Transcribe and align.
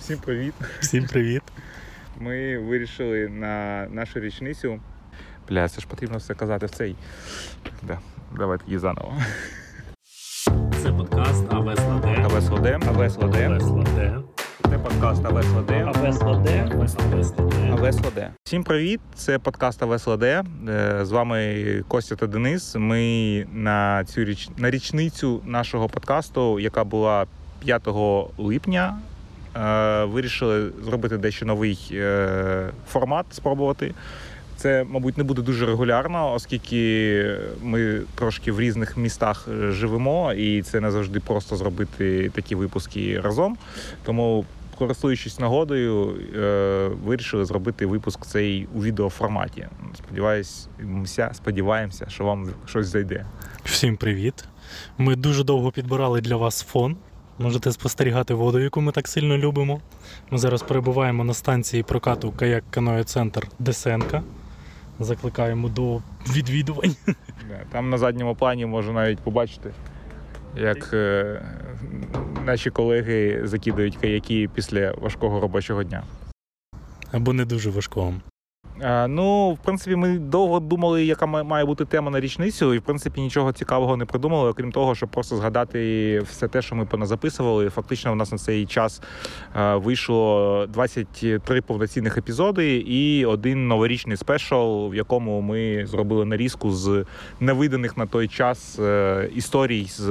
Всім 0.00 0.18
привіт. 0.18 0.54
Всім 0.80 1.06
привіт. 1.06 1.42
Ми 2.18 2.58
вирішили 2.58 3.28
на 3.28 3.86
нашу 3.90 4.20
річницю. 4.20 4.80
Бля, 5.48 5.68
це 5.68 5.80
ж 5.80 5.86
потрібно 5.86 6.18
все 6.18 6.34
казати 6.34 6.66
в 6.66 6.70
цей. 6.70 6.96
Да. 7.82 7.98
Давай 8.38 8.58
тоді 8.58 8.78
заново. 8.78 9.14
Це 10.82 10.92
подкаст 10.92 11.52
АВС 11.52 11.82
Ладе. 11.82 12.16
АВС 12.24 12.50
ЛД, 12.50 12.66
АВС 12.66 13.16
Ладе. 13.18 14.16
Це 14.70 14.78
подкаст 14.78 15.24
АВС 15.24 15.48
ЛД. 15.48 15.70
АВС 15.70 16.22
Ладе. 16.22 16.68
АВС 16.72 16.94
Ладе. 17.38 17.72
АВС 17.72 17.98
ЛД. 17.98 18.30
Всім 18.44 18.64
привіт! 18.64 19.00
Це 19.14 19.38
подкаст 19.38 19.82
АВС 19.82 20.06
ЛД. 20.10 20.22
Е, 20.22 20.44
З 21.02 21.10
вами 21.10 21.84
Костя 21.88 22.16
та 22.16 22.26
Денис. 22.26 22.74
Ми 22.78 23.46
на 23.52 24.04
цю 24.04 24.24
річ... 24.24 24.48
на 24.56 24.70
річницю 24.70 25.42
нашого 25.44 25.88
подкасту, 25.88 26.60
яка 26.60 26.84
була 26.84 27.26
5 27.64 27.86
липня, 28.38 28.98
вирішили 30.04 30.70
зробити 30.84 31.18
дещо 31.18 31.46
новий 31.46 31.78
е, 31.92 32.70
формат, 32.88 33.26
спробувати. 33.30 33.94
Це, 34.56 34.84
мабуть, 34.88 35.18
не 35.18 35.24
буде 35.24 35.42
дуже 35.42 35.66
регулярно, 35.66 36.32
оскільки 36.32 37.36
ми 37.62 38.00
трошки 38.14 38.52
в 38.52 38.60
різних 38.60 38.96
містах 38.96 39.48
е, 39.48 39.72
живемо, 39.72 40.32
і 40.32 40.62
це 40.62 40.80
не 40.80 40.90
завжди 40.90 41.20
просто 41.20 41.56
зробити 41.56 42.30
такі 42.34 42.54
випуски 42.54 43.20
разом. 43.20 43.56
Тому, 44.04 44.44
користуючись 44.78 45.38
нагодою, 45.38 46.14
е, 46.36 46.88
вирішили 47.04 47.44
зробити 47.44 47.86
випуск 47.86 48.26
цей 48.26 48.68
у 48.74 48.82
відеоформаті. 48.82 49.66
Сподіваюся, 49.94 50.68
сподіваємося, 51.32 52.06
що 52.08 52.24
вам 52.24 52.48
щось 52.66 52.86
зайде. 52.86 53.26
Всім 53.64 53.96
привіт. 53.96 54.44
Ми 54.98 55.16
дуже 55.16 55.44
довго 55.44 55.70
підбирали 55.70 56.20
для 56.20 56.36
вас 56.36 56.62
фон. 56.62 56.96
Можете 57.40 57.72
спостерігати 57.72 58.34
воду, 58.34 58.58
яку 58.58 58.80
ми 58.80 58.92
так 58.92 59.08
сильно 59.08 59.38
любимо. 59.38 59.80
Ми 60.30 60.38
зараз 60.38 60.62
перебуваємо 60.62 61.24
на 61.24 61.34
станції 61.34 61.82
прокату 61.82 62.32
каяк 62.32 62.64
каноє 62.70 63.04
центр 63.04 63.48
Десенка. 63.58 64.22
Закликаємо 64.98 65.68
до 65.68 66.00
відвідувань. 66.32 66.96
Там 67.72 67.90
на 67.90 67.98
задньому 67.98 68.34
плані 68.34 68.66
можна 68.66 68.92
навіть 68.92 69.18
побачити, 69.18 69.70
як 70.56 70.90
е, 70.92 71.42
наші 72.44 72.70
колеги 72.70 73.40
закидають 73.44 73.96
каяки 73.96 74.48
після 74.54 74.92
важкого 74.92 75.40
робочого 75.40 75.84
дня. 75.84 76.02
Або 77.12 77.32
не 77.32 77.44
дуже 77.44 77.70
важкого. 77.70 78.14
Е, 78.82 79.08
Ну, 79.08 79.50
в 79.50 79.58
принципі, 79.58 79.96
ми 79.96 80.18
довго 80.18 80.60
думали, 80.60 81.04
яка 81.04 81.26
має 81.26 81.64
бути 81.64 81.84
тема 81.84 82.10
на 82.10 82.20
річницю, 82.20 82.74
і 82.74 82.78
в 82.78 82.82
принципі 82.82 83.20
нічого 83.20 83.52
цікавого 83.52 83.96
не 83.96 84.04
придумали, 84.04 84.50
окрім 84.50 84.72
того, 84.72 84.94
щоб 84.94 85.08
просто 85.08 85.36
згадати 85.36 86.20
все 86.20 86.48
те, 86.48 86.62
що 86.62 86.74
ми 86.74 86.86
поназаписували. 86.86 87.70
Фактично, 87.70 88.12
у 88.12 88.14
нас 88.14 88.32
на 88.32 88.38
цей 88.38 88.66
час 88.66 89.02
е, 89.56 89.74
вийшло 89.74 90.66
23 90.68 91.60
повноцінних 91.60 92.18
епізоди 92.18 92.76
і 92.76 93.24
один 93.24 93.68
новорічний 93.68 94.16
спешл, 94.16 94.88
в 94.88 94.94
якому 94.94 95.40
ми 95.40 95.86
зробили 95.86 96.24
нарізку 96.24 96.70
з 96.70 97.04
невиданих 97.40 97.96
на 97.96 98.06
той 98.06 98.28
час 98.28 98.78
е, 98.78 99.28
історій 99.34 99.86
з 99.88 100.08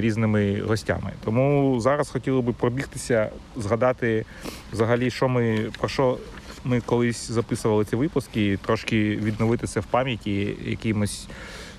різними 0.00 0.60
гостями. 0.60 1.12
Тому 1.24 1.80
зараз 1.80 2.10
хотіли 2.10 2.40
би 2.40 2.52
пробігтися, 2.52 3.30
згадати 3.56 4.24
взагалі, 4.72 5.10
що 5.10 5.28
ми 5.28 5.58
про 5.78 5.88
що 5.88 6.18
ми 6.64 6.80
колись 6.80 7.30
записували 7.30 7.84
ці 7.84 7.96
випуски, 7.96 8.52
і 8.52 8.56
трошки 8.56 9.16
відновити 9.16 9.66
це 9.66 9.80
в 9.80 9.84
пам'яті 9.84 10.56
якимось 10.64 11.28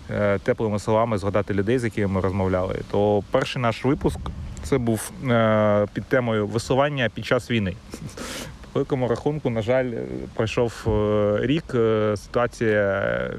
е, 0.10 0.40
теплими 0.40 0.80
словами, 0.80 1.18
згадати 1.18 1.54
людей, 1.54 1.80
з 1.80 1.84
якими 1.84 2.08
ми 2.08 2.22
розмовляли. 2.22 2.76
То 2.92 3.24
перший 3.32 3.62
наш 3.62 3.86
випуск 3.86 4.20
це 4.64 4.78
був 4.78 5.12
е, 5.30 5.88
під 5.94 6.04
темою 6.04 6.48
висування 6.48 7.10
під 7.14 7.26
час 7.26 7.52
війни. 7.52 7.76
По 8.62 8.80
великому 8.80 9.08
рахунку, 9.08 9.50
на 9.50 9.62
жаль, 9.62 9.92
пройшов 10.36 10.86
е, 10.88 11.38
рік. 11.42 11.66
Ситуація 12.16 13.32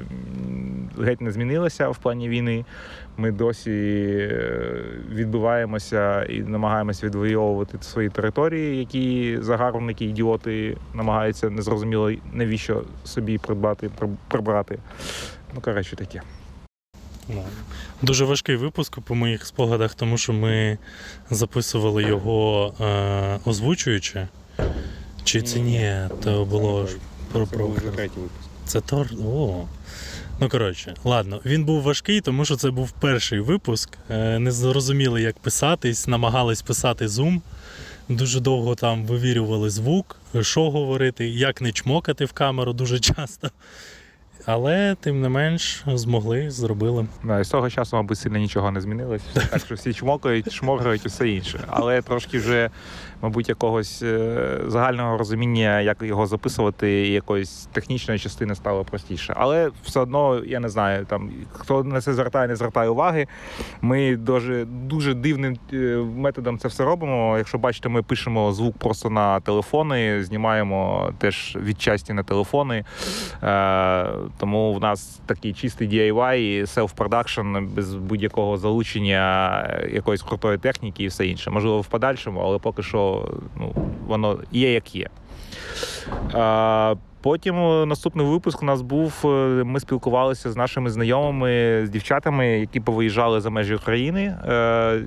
геть 0.99 1.21
не 1.21 1.31
змінилася 1.31 1.89
в 1.89 1.97
плані 1.97 2.29
війни. 2.29 2.65
Ми 3.17 3.31
досі 3.31 3.71
е, 3.71 4.83
відбиваємося 5.09 6.23
і 6.23 6.39
намагаємося 6.39 7.05
відвоювати 7.05 7.77
свої 7.81 8.09
території, 8.09 8.77
які 8.77 9.37
загарбники, 9.41 10.05
ідіоти 10.05 10.77
намагаються 10.93 11.49
незрозуміло 11.49 12.11
навіщо 12.33 12.83
собі 13.03 13.37
придбати, 13.37 13.89
прибрати. 14.27 14.77
Ну, 15.55 15.61
коротше, 15.61 15.95
таке. 15.95 16.21
Ну, 17.29 17.43
Дуже 18.01 18.25
важкий 18.25 18.55
випуск 18.55 18.99
по 18.99 19.15
моїх 19.15 19.45
спогадах, 19.45 19.95
тому 19.95 20.17
що 20.17 20.33
ми 20.33 20.77
записували 21.29 22.03
його 22.03 22.73
е, 22.81 23.39
озвучуючи. 23.45 24.27
Чи 25.23 25.41
це 25.41 25.59
ні? 25.59 25.95
То 26.23 26.45
було 26.45 26.87
ж 26.87 26.97
про, 27.31 27.45
Це 27.45 27.55
про 27.55 27.67
був 27.67 27.75
вже 27.75 27.87
третій 27.87 28.19
випуск. 28.19 28.49
Це 28.65 28.81
тор. 28.81 29.07
О. 29.25 29.63
Ну, 30.39 30.49
коротше, 30.49 30.93
ладно, 31.03 31.39
він 31.45 31.65
був 31.65 31.81
важкий, 31.81 32.21
тому 32.21 32.45
що 32.45 32.55
це 32.55 32.71
був 32.71 32.91
перший 32.91 33.39
випуск. 33.39 33.97
Е, 34.09 34.39
Не 34.39 34.51
зрозуміли, 34.51 35.21
як 35.21 35.39
писатись, 35.39 36.07
намагались 36.07 36.61
писати 36.61 37.07
Zoom. 37.07 37.41
Дуже 38.09 38.39
довго 38.39 38.75
там 38.75 39.05
вивірювали 39.05 39.69
звук, 39.69 40.15
що 40.41 40.71
говорити, 40.71 41.27
як 41.29 41.61
не 41.61 41.71
чмокати 41.71 42.25
в 42.25 42.31
камеру 42.33 42.73
дуже 42.73 42.99
часто. 42.99 43.49
Але, 44.45 44.95
тим 45.01 45.21
не 45.21 45.29
менш, 45.29 45.83
змогли, 45.87 46.51
зробили. 46.51 47.07
Да, 47.23 47.39
і 47.39 47.43
з 47.43 47.49
того 47.49 47.69
часу, 47.69 47.95
мабуть, 47.95 48.17
сильно 48.17 48.37
нічого 48.37 48.71
не 48.71 48.81
змінилось. 48.81 49.21
Так 49.33 49.61
що 49.65 49.75
всі 49.75 49.93
чмокають, 49.93 50.51
шморгають 50.53 51.05
і 51.05 51.07
все 51.07 51.29
інше. 51.29 51.59
Але 51.67 52.01
трошки 52.01 52.39
вже, 52.39 52.69
мабуть, 53.21 53.49
якогось 53.49 54.01
е, 54.03 54.59
загального 54.67 55.17
розуміння, 55.17 55.81
як 55.81 56.01
його 56.01 56.27
записувати, 56.27 57.07
і 57.07 57.11
якоїсь 57.11 57.69
технічної 57.71 58.19
частини 58.19 58.55
стало 58.55 58.83
простіше. 58.83 59.33
Але 59.37 59.71
все 59.83 59.99
одно, 59.99 60.41
я 60.45 60.59
не 60.59 60.69
знаю, 60.69 61.05
там 61.05 61.29
хто 61.51 61.83
на 61.83 62.01
це 62.01 62.13
звертає, 62.13 62.47
не 62.47 62.55
звертає 62.55 62.89
уваги. 62.89 63.27
Ми 63.81 64.15
дуже 64.15 64.65
дуже 64.65 65.13
дивним 65.13 65.57
е, 65.73 65.77
методом 66.15 66.57
це 66.57 66.67
все 66.67 66.83
робимо. 66.83 67.37
Якщо 67.37 67.57
бачите, 67.57 67.89
ми 67.89 68.01
пишемо 68.01 68.51
звук 68.51 68.77
просто 68.77 69.09
на 69.09 69.39
телефони, 69.39 70.23
знімаємо 70.23 71.11
теж 71.17 71.57
відчасті 71.61 72.13
на 72.13 72.23
телефони. 72.23 72.85
Е, 73.43 74.07
тому 74.37 74.73
в 74.73 74.81
нас 74.81 75.21
такий 75.25 75.53
чистий 75.53 75.89
DIY 75.89 76.35
і 76.35 76.63
self-production 76.63 77.67
без 77.69 77.95
будь-якого 77.95 78.57
залучення 78.57 79.11
якоїсь 79.93 80.21
крутої 80.21 80.57
техніки 80.57 81.03
і 81.03 81.07
все 81.07 81.27
інше. 81.27 81.49
Можливо, 81.49 81.81
в 81.81 81.87
подальшому, 81.87 82.39
але 82.39 82.57
поки 82.57 82.83
що 82.83 83.10
ну, 83.59 83.73
воно 84.07 84.39
є 84.51 84.73
як 84.73 84.95
є. 84.95 85.07
Е, 86.35 86.95
Потім 87.23 87.55
е, 87.55 87.85
наступний 87.85 88.25
випуск 88.25 88.61
у 88.63 88.65
нас 88.65 88.81
був. 88.81 89.21
е, 89.25 89.27
Ми 89.63 89.79
спілкувалися 89.79 90.51
з 90.51 90.55
нашими 90.55 90.89
знайомими, 90.89 91.85
з 91.85 91.89
дівчатами, 91.89 92.47
які 92.47 92.79
повиїжджали 92.79 93.41
за 93.41 93.49
межі 93.49 93.75
України, 93.75 94.37
е, 94.47 95.01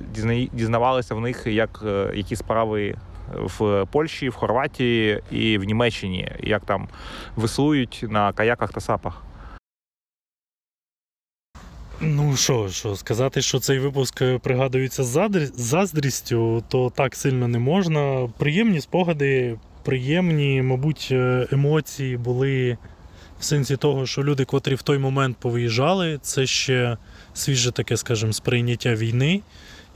дізнавалися 0.53 1.15
в 1.15 1.21
них, 1.21 1.43
як, 1.47 1.83
які 2.13 2.35
справи 2.35 2.95
в 3.35 3.85
Польщі, 3.91 4.29
в 4.29 4.35
Хорватії 4.35 5.21
і 5.31 5.57
в 5.57 5.63
Німеччині, 5.63 6.31
як 6.43 6.65
там 6.65 6.87
веслують 7.35 8.05
на 8.09 8.33
каяках 8.33 8.71
та 8.73 8.79
сапах. 8.81 9.21
Ну 12.01 12.35
що, 12.35 12.69
що, 12.69 12.95
сказати, 12.95 13.41
що 13.41 13.59
цей 13.59 13.79
випуск 13.79 14.21
е, 14.21 14.39
пригадується 14.39 15.03
з 15.03 15.49
заздрістю, 15.55 16.63
то 16.69 16.89
так 16.95 17.15
сильно 17.15 17.47
не 17.47 17.59
можна. 17.59 18.29
Приємні 18.37 18.81
спогади, 18.81 19.57
приємні, 19.83 20.61
мабуть, 20.61 21.07
е, 21.11 21.47
емоції 21.51 22.17
були 22.17 22.77
в 23.39 23.43
сенсі 23.43 23.77
того, 23.77 24.05
що 24.05 24.23
люди, 24.23 24.45
котрі 24.45 24.75
в 24.75 24.81
той 24.81 24.97
момент 24.97 25.37
повиїжджали, 25.37 26.19
це 26.21 26.45
ще 26.45 26.97
свіже 27.33 27.71
таке, 27.71 27.97
скажімо, 27.97 28.33
сприйняття 28.33 28.95
війни. 28.95 29.41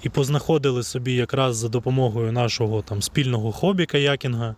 І 0.03 0.09
познаходили 0.09 0.83
собі 0.83 1.13
якраз 1.13 1.57
за 1.57 1.69
допомогою 1.69 2.31
нашого 2.31 2.81
там 2.81 3.01
спільного 3.01 3.51
хобі 3.51 3.85
каякінга, 3.85 4.55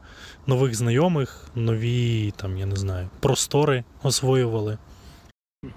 нових 0.48 0.76
знайомих, 0.76 1.46
нові 1.56 2.34
там, 2.36 2.58
я 2.58 2.66
не 2.66 2.76
знаю, 2.76 3.10
простори 3.20 3.84
освоювали. 4.04 4.78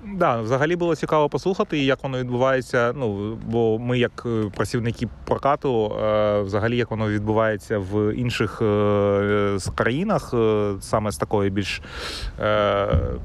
Да, 0.04 0.40
взагалі 0.40 0.76
було 0.76 0.96
цікаво 0.96 1.28
послухати, 1.28 1.78
як 1.78 2.02
воно 2.02 2.18
відбувається. 2.18 2.92
Ну 2.96 3.34
бо 3.46 3.78
ми, 3.78 3.98
як 3.98 4.22
е, 4.26 4.50
працівники 4.56 5.08
прокату, 5.24 5.86
е, 5.86 6.40
взагалі 6.40 6.76
як 6.76 6.90
воно 6.90 7.08
відбувається 7.08 7.78
в 7.78 8.14
інших 8.14 8.62
е, 8.62 9.58
країнах, 9.74 10.34
саме 10.80 11.10
з 11.10 11.16
такої 11.16 11.50
більш 11.50 11.82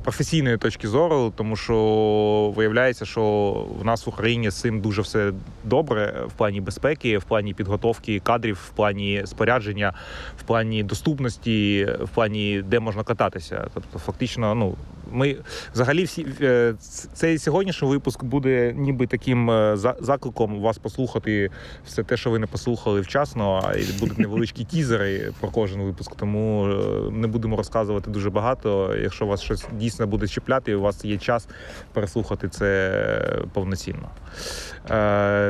професійної 0.04 0.58
точки 0.58 0.88
зору, 0.88 1.34
тому 1.36 1.56
що 1.56 2.54
виявляється, 2.56 3.06
що 3.06 3.22
в 3.82 3.86
нас 3.86 4.06
в 4.06 4.10
Україні 4.10 4.50
з 4.50 4.60
цим 4.60 4.82
дуже 4.82 5.02
все 5.02 5.32
добре 5.64 6.24
в 6.28 6.32
плані 6.32 6.62
безпеки, 6.62 7.18
в 7.18 7.24
плані 7.24 7.54
підготовки 7.54 8.20
кадрів, 8.20 8.60
в 8.68 8.70
плані 8.70 9.22
спорядження, 9.26 9.94
в 10.40 10.44
плані 10.44 10.84
доступності, 10.84 11.88
в 12.02 12.10
плані 12.10 12.62
де 12.62 12.80
можна 12.80 13.04
кататися. 13.04 13.68
Тобто, 13.74 14.00
фактично, 14.00 14.56
ну 14.56 14.76
Ми 15.12 15.38
взагалі 15.74 16.04
всі 16.04 16.28
е, 16.42 16.74
цей 17.14 17.38
сьогоднішній 17.38 17.88
випуск 17.88 18.24
буде 18.24 18.74
ніби 18.78 19.08
таким 19.08 19.52
е, 19.52 19.78
закликом 20.00 20.62
вас 20.62 20.78
послухати 20.78 21.50
все 21.86 22.04
те, 22.04 22.18
що 22.18 22.30
ви 22.30 22.40
не 22.40 22.48
послухали 22.48 23.02
вчасно. 23.02 23.62
А 23.64 23.74
будуть 24.00 24.20
невеличкі 24.20 24.64
тізери 24.72 25.34
про 25.40 25.50
кожен 25.50 25.82
випуск. 25.82 26.16
Тому 26.16 26.68
е, 26.68 27.12
не 27.12 27.28
будемо 27.28 27.58
розказувати 27.58 28.12
дуже 28.12 28.30
багато. 28.30 28.96
Якщо 28.96 29.26
вас 29.26 29.42
щось 29.42 29.66
дійсно 29.74 30.08
буде 30.08 30.28
чіпляти, 30.28 30.76
у 30.76 30.82
вас 30.82 31.06
є 31.06 31.18
час 31.18 31.48
переслухати 31.94 32.50
це 32.50 33.40
повноцінно. 33.54 34.10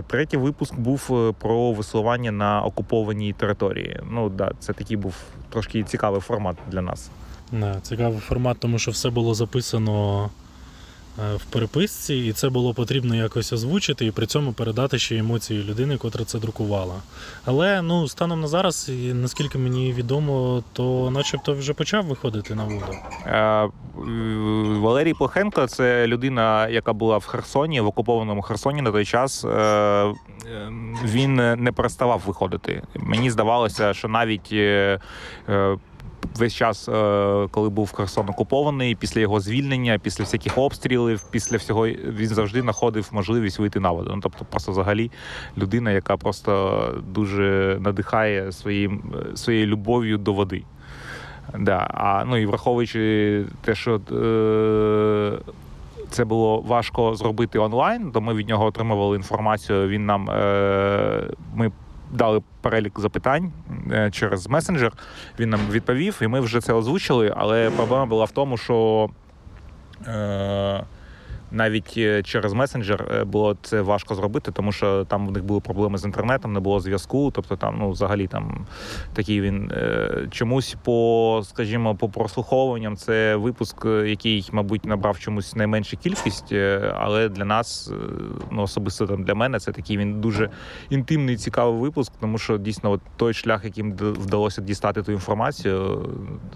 Третій 0.08 0.38
випуск 0.38 0.76
був 0.76 1.34
про 1.40 1.72
веслування 1.72 2.32
на 2.32 2.62
окупованій 2.62 3.34
території. 3.34 4.00
Ну 4.12 4.30
да, 4.30 4.52
це 4.60 4.74
такий 4.74 4.98
був 4.98 5.16
трошки 5.50 5.84
цікавий 5.84 6.22
формат 6.22 6.58
для 6.72 6.82
нас. 6.82 7.10
Да, 7.52 7.80
цікавий 7.82 8.20
формат, 8.20 8.58
тому 8.60 8.80
що 8.80 8.92
все 8.92 9.10
було 9.10 9.34
записано 9.34 10.24
е, 11.20 11.36
в 11.36 11.46
переписці, 11.46 12.16
і 12.16 12.34
це 12.34 12.50
було 12.50 12.74
потрібно 12.74 13.16
якось 13.16 13.54
озвучити 13.54 14.06
і 14.06 14.12
при 14.12 14.26
цьому 14.26 14.54
передати 14.54 15.00
ще 15.00 15.18
емоції 15.18 15.64
людини, 15.64 15.98
котра 15.98 16.26
це 16.26 16.40
друкувала. 16.40 16.96
Але 17.46 17.82
ну, 17.82 18.08
станом 18.08 18.42
на 18.42 18.48
зараз, 18.48 18.90
і 18.90 19.14
наскільки 19.14 19.58
мені 19.58 19.94
відомо, 19.94 20.64
то 20.74 21.12
начебто 21.12 21.54
вже 21.54 21.74
почав 21.74 22.06
виходити 22.06 22.56
на 22.56 22.64
воду. 22.64 22.96
Е, 23.26 23.70
Валерій 24.80 25.14
Плохенко 25.14 25.68
це 25.68 26.08
людина, 26.08 26.68
яка 26.68 26.94
була 26.94 27.18
в 27.18 27.26
Херсоні, 27.26 27.82
в 27.82 27.88
окупованому 27.88 28.42
Херсоні 28.42 28.82
на 28.82 28.92
той 28.92 29.06
час. 29.06 29.46
Е, 29.46 29.50
е, 29.50 30.14
Він 31.06 31.36
не 31.36 31.72
переставав 31.76 32.22
виходити. 32.26 32.84
Мені 32.96 33.32
здавалося, 33.32 33.94
що 33.94 34.08
навіть 34.08 34.54
весь 36.36 36.54
час, 36.54 36.90
е, 36.90 37.48
коли 37.52 37.70
був 37.70 37.94
Херсон 37.94 38.30
окупований, 38.30 38.96
після 38.96 39.22
його 39.22 39.40
звільнення, 39.40 40.00
після 40.04 40.24
всяких 40.24 40.58
обстрілів, 40.58 41.24
після 41.32 41.58
всього 41.58 41.88
він 41.88 42.28
завжди 42.28 42.62
знаходив 42.62 43.10
можливість 43.12 43.60
вийти 43.60 43.80
на 43.80 43.92
воду. 43.92 44.12
Ну, 44.16 44.20
тобто, 44.24 44.46
просто 44.46 44.72
взагалі 44.72 45.12
людина, 45.58 45.92
яка 45.92 46.18
просто 46.18 47.04
дуже 47.08 47.78
надихає 47.80 48.52
своїм, 48.52 49.04
е, 49.34 49.38
своєю 49.38 49.66
любов'ю 49.68 50.18
до 50.18 50.34
води. 50.34 50.64
Да. 51.60 51.88
А, 51.94 52.24
ну 52.28 52.38
і 52.38 52.46
враховуючи 52.46 53.46
те, 53.62 53.76
що 53.76 53.96
е, 53.96 55.54
це 56.10 56.26
було 56.26 56.62
важко 56.62 57.16
зробити 57.16 57.60
онлайн, 57.60 58.12
то 58.12 58.22
ми 58.22 58.34
від 58.34 58.48
нього 58.48 58.66
отримували 58.66 59.18
інформацію. 59.18 59.88
Він 59.88 60.06
нам 60.06 60.30
е, 60.30 61.24
ми 61.56 61.72
дали 62.12 62.42
перелік 62.62 63.00
запитань 63.00 63.52
е, 63.92 64.12
через 64.12 64.48
месенджер. 64.48 64.94
Він 65.40 65.50
нам 65.50 65.60
відповів, 65.72 66.20
і 66.22 66.28
ми 66.28 66.40
вже 66.40 66.62
це 66.62 66.74
озвучили. 66.74 67.34
Але 67.38 67.70
проблема 67.70 68.06
була 68.06 68.26
в 68.26 68.32
тому, 68.32 68.58
що. 68.58 69.10
Е, 70.08 70.84
навіть 71.52 71.94
е, 71.98 72.24
через 72.24 72.54
месенджер 72.54 73.08
е, 73.12 73.24
було 73.24 73.58
це 73.62 73.82
важко 73.82 74.16
зробити, 74.16 74.52
тому 74.52 74.72
що 74.72 75.06
там 75.06 75.28
в 75.28 75.32
них 75.32 75.44
були 75.44 75.60
проблеми 75.60 75.98
з 75.98 76.06
інтернетом, 76.06 76.54
не 76.54 76.60
було 76.60 76.80
зв'язку. 76.80 77.32
Тобто, 77.32 77.56
там 77.56 77.76
ну 77.80 77.90
взагалі 77.90 78.28
там 78.28 78.66
такий 79.14 79.42
він 79.42 79.72
е, 79.72 80.28
чомусь 80.32 80.76
по, 80.84 81.42
скажімо, 81.46 81.96
по 81.96 82.10
прослуховуванням 82.10 82.98
це 82.98 83.36
випуск, 83.36 83.86
який, 83.86 84.50
мабуть, 84.52 84.86
набрав 84.86 85.20
чомусь 85.20 85.56
найменшу 85.56 85.98
кількість, 85.98 86.54
але 86.96 87.30
для 87.30 87.46
нас, 87.46 87.92
ну 88.52 88.62
особисто 88.62 89.08
там 89.08 89.24
для 89.24 89.36
мене, 89.36 89.60
це 89.60 89.72
такий 89.72 89.98
він 89.98 90.22
дуже 90.22 90.50
інтимний, 90.90 91.38
цікавий 91.38 91.82
випуск, 91.82 92.14
тому 92.20 92.38
що 92.38 92.58
дійсно 92.58 92.92
от 92.92 93.02
той 93.18 93.34
шлях, 93.34 93.66
яким 93.66 93.94
вдалося 93.94 94.62
дістати 94.62 95.04
ту 95.04 95.12
інформацію 95.12 96.06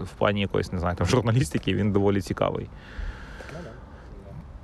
в 0.00 0.18
плані 0.18 0.40
якоїсь, 0.40 0.72
не 0.72 0.78
знаю, 0.78 0.96
там 0.96 1.06
журналістики, 1.06 1.74
він 1.74 1.92
доволі 1.92 2.20
цікавий. 2.20 2.68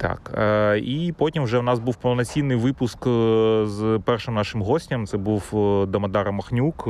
Так, 0.00 0.32
е, 0.38 0.78
і 0.78 1.14
потім 1.18 1.42
вже 1.44 1.58
в 1.58 1.62
нас 1.62 1.78
був 1.78 1.96
повноцінний 1.96 2.56
випуск 2.56 3.06
е, 3.06 3.62
з 3.66 4.00
першим 4.04 4.34
нашим 4.34 4.62
гостем. 4.62 5.06
Це 5.06 5.16
був 5.16 5.50
е, 5.54 5.86
Дамодар 5.86 6.32
Махнюк, 6.32 6.88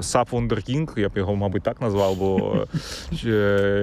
Сап 0.00 0.32
Вундеркінг, 0.32 0.94
я 0.96 1.08
б 1.08 1.16
його, 1.16 1.36
мабуть, 1.36 1.62
так 1.62 1.80
назвав, 1.80 2.16
бо 2.16 2.56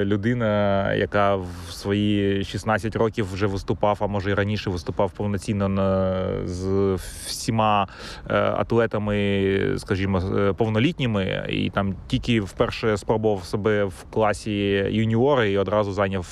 людина, 0.04 0.94
яка 0.94 1.36
в 1.36 1.48
свої 1.70 2.44
16 2.44 2.96
років 2.96 3.34
вже 3.34 3.48
виступав, 3.48 3.98
а 4.02 4.08
може 4.08 4.32
і 4.32 4.34
раніше 4.34 4.70
виступав 4.70 5.12
повноцінно 5.12 5.70
на, 5.70 6.26
з 6.46 6.94
всіма 7.26 7.88
атлетами, 8.30 9.76
скажімо, 9.78 10.22
повнолітніми, 10.58 11.46
і 11.50 11.70
там 11.70 11.96
тільки 12.08 12.42
вперше 12.42 12.98
спробував 12.98 13.46
себе 13.46 13.84
в 13.84 14.04
класі 14.10 14.52
юніори 14.92 15.52
і 15.52 15.58
одразу 15.58 15.94
зайняв 15.94 16.28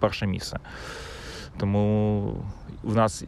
перше 0.00 0.26
місце. 0.26 0.58
Тому 1.58 2.22
в 2.82 2.94
нас 2.94 3.24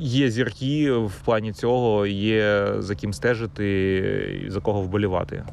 є 0.00 0.30
зірки 0.30 0.92
в 0.92 1.12
плані 1.24 1.52
цього, 1.52 2.06
є 2.06 2.74
за 2.78 2.94
ким 2.94 3.12
стежити, 3.12 4.46
за 4.48 4.60
кого 4.60 4.80
вболівати. 4.80 5.44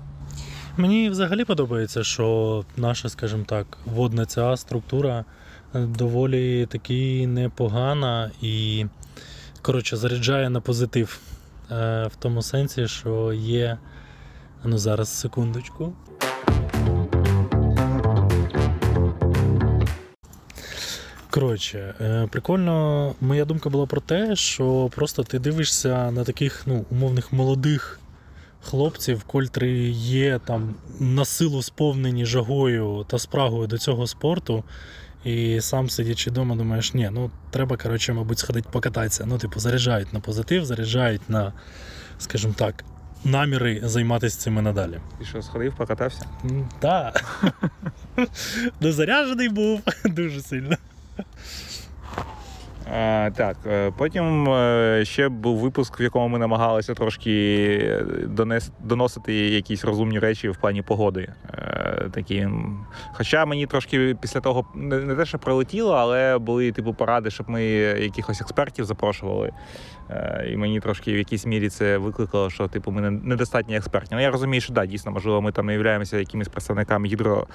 Мені 0.78 1.10
взагалі 1.10 1.46
подобається, 1.46 2.04
що 2.04 2.64
наша, 2.78 3.10
скажімо 3.10 3.44
так, 3.48 3.78
водна 3.86 4.26
ця 4.26 4.58
структура 4.58 5.26
е, 5.76 5.80
доволі 5.80 6.66
таки 6.66 7.28
непогана 7.28 8.32
і, 8.42 8.86
коротше, 9.62 9.98
заряджає 9.98 10.50
на 10.50 10.62
позитив. 10.62 11.20
Е, 11.72 12.08
В 12.14 12.16
тому 12.20 12.42
сенсі, 12.42 12.88
що 12.88 13.34
є. 13.34 13.78
Ну, 14.64 14.78
зараз 14.78 15.10
секундочку. 15.20 15.94
Коротше, 21.42 21.94
е, 22.02 22.28
прикольно, 22.32 23.16
моя 23.22 23.46
думка 23.46 23.70
була 23.70 23.86
про 23.86 24.02
те, 24.02 24.36
що 24.36 24.90
просто 24.96 25.24
ти 25.24 25.40
дивишся 25.40 26.12
на 26.12 26.24
таких 26.24 26.64
ну, 26.66 26.86
умовних 26.92 27.34
молодих 27.34 28.00
хлопців, 28.62 29.24
котрі 29.24 29.90
є 29.92 30.40
там 30.46 30.76
на 31.00 31.26
силу 31.26 31.62
сповнені 31.62 32.26
жагою 32.26 33.06
та 33.08 33.20
спрагою 33.20 33.68
до 33.68 33.78
цього 33.78 34.08
спорту. 34.08 34.64
І 35.24 35.62
сам 35.62 35.90
сидячи 35.90 36.30
вдома, 36.30 36.56
думаєш, 36.56 36.94
ні, 36.94 37.10
ну 37.14 37.32
треба, 37.50 37.78
коротше, 37.78 38.14
мабуть, 38.14 38.40
сходити 38.40 38.70
покататися. 38.72 39.26
Ну, 39.28 39.38
типу, 39.38 39.60
заряджають 39.60 40.14
на 40.14 40.20
позитив, 40.20 40.66
заряджають 40.66 41.30
на, 41.30 41.54
скажімо 42.20 42.54
так, 42.58 42.84
наміри 43.24 43.82
займатися 43.84 44.40
цим 44.40 44.58
і 44.58 44.62
надалі. 44.62 44.98
І 45.22 45.26
що, 45.26 45.42
сходив, 45.42 45.76
покатався? 45.78 46.26
Так. 46.80 47.24
Ну, 48.82 49.50
був 49.50 49.82
дуже 50.06 50.42
сильно. 50.42 50.78
Е, 52.94 53.32
так, 53.32 53.58
е, 53.68 53.92
потім 53.98 54.50
е, 54.50 55.02
ще 55.06 55.30
був 55.30 55.58
випуск, 55.58 56.00
в 56.00 56.02
якому 56.02 56.28
ми 56.28 56.40
намагалися 56.40 56.94
трошки 56.94 58.06
донес, 58.28 58.72
доносити 58.80 59.34
якісь 59.34 59.86
розумні 59.86 60.20
речі 60.20 60.50
в 60.50 60.58
плані 60.58 60.82
погоди. 60.82 61.34
Е, 61.54 62.10
такі, 62.14 62.48
хоча 63.14 63.46
мені 63.46 63.66
трошки 63.68 64.16
після 64.22 64.40
того 64.40 64.66
не, 64.76 65.16
те, 65.16 65.26
що 65.26 65.40
прилетіло, 65.40 65.94
але 65.94 66.38
були 66.38 66.72
типу 66.72 66.94
поради, 66.94 67.32
щоб 67.32 67.50
ми 67.50 67.64
якихось 67.64 68.42
експертів 68.42 68.86
запрошували. 68.86 69.52
Е, 70.10 70.48
і 70.54 70.58
мені 70.58 70.80
трошки 70.80 71.14
в 71.14 71.18
якійсь 71.18 71.46
мірі 71.46 71.70
це 71.70 71.98
викликало, 71.98 72.50
що 72.50 72.68
типу 72.68 72.92
ми 72.92 73.02
не- 73.02 73.12
недостатньо 73.12 73.76
експертні. 73.76 74.18
Ну 74.18 74.24
я 74.24 74.32
розумію, 74.32 74.62
що 74.62 74.74
да, 74.74 74.86
дійсно, 74.86 75.12
можливо, 75.12 75.42
ми 75.42 75.52
там 75.52 75.66
не 75.66 75.74
являємося 75.74 76.18
якимись 76.18 76.48
представниками 76.48 77.08
гідро. 77.08 77.48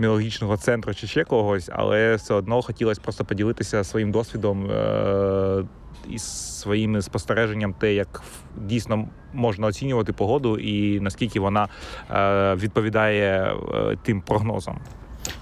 Міологічного 0.00 0.56
центру 0.56 0.94
чи 0.94 1.06
ще 1.06 1.24
когось, 1.24 1.70
але 1.72 2.14
все 2.14 2.34
одно 2.34 2.62
хотілося 2.62 3.00
просто 3.00 3.24
поділитися 3.24 3.84
своїм 3.84 4.10
досвідом 4.10 4.70
е- 4.70 5.64
і 6.08 6.18
своїм 6.18 7.02
спостереженням, 7.02 7.72
те, 7.74 7.94
як 7.94 8.22
дійсно 8.56 9.08
можна 9.32 9.66
оцінювати 9.66 10.12
погоду 10.12 10.58
і 10.58 11.00
наскільки 11.00 11.40
вона 11.40 11.68
е- 12.10 12.54
відповідає 12.54 13.54
е, 13.74 13.96
тим 14.02 14.20
прогнозам. 14.20 14.78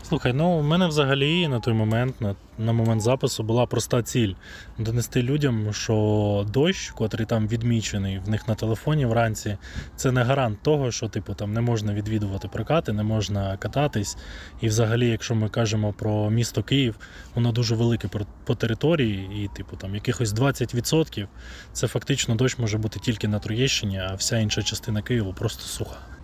Слухай, 0.08 0.32
ну 0.32 0.48
у 0.48 0.62
мене 0.62 0.86
взагалі 0.86 1.48
на 1.48 1.60
той 1.60 1.74
момент, 1.74 2.20
на, 2.20 2.34
на 2.58 2.72
момент 2.72 3.02
запису, 3.02 3.42
була 3.42 3.66
проста 3.66 4.02
ціль 4.02 4.34
донести 4.78 5.22
людям, 5.22 5.72
що 5.72 6.46
дощ, 6.52 6.90
котрий 6.90 7.26
там 7.26 7.48
відмічений 7.48 8.18
в 8.18 8.28
них 8.28 8.48
на 8.48 8.54
телефоні 8.54 9.06
вранці, 9.06 9.58
це 9.96 10.12
не 10.12 10.22
гарант 10.22 10.62
того, 10.62 10.90
що 10.90 11.08
типу 11.08 11.34
там 11.34 11.52
не 11.52 11.60
можна 11.60 11.94
відвідувати 11.94 12.48
прокати, 12.48 12.92
не 12.92 13.02
можна 13.02 13.56
кататись. 13.56 14.16
І 14.60 14.68
взагалі, 14.68 15.08
якщо 15.08 15.34
ми 15.34 15.48
кажемо 15.48 15.92
про 15.92 16.30
місто 16.30 16.62
Київ, 16.62 16.96
воно 17.34 17.52
дуже 17.52 17.74
велике 17.74 18.08
по, 18.44 18.54
території, 18.54 19.44
і 19.44 19.56
типу 19.56 19.76
там 19.76 19.94
якихось 19.94 20.34
20% 20.34 21.26
це 21.72 21.88
фактично 21.88 22.34
дощ 22.34 22.58
може 22.58 22.78
бути 22.78 23.00
тільки 23.00 23.28
на 23.28 23.38
Троєщині, 23.38 23.98
а 23.98 24.14
вся 24.14 24.38
інша 24.38 24.62
частина 24.62 25.02
Києва 25.02 25.32
просто 25.32 25.62
суха. 25.62 26.17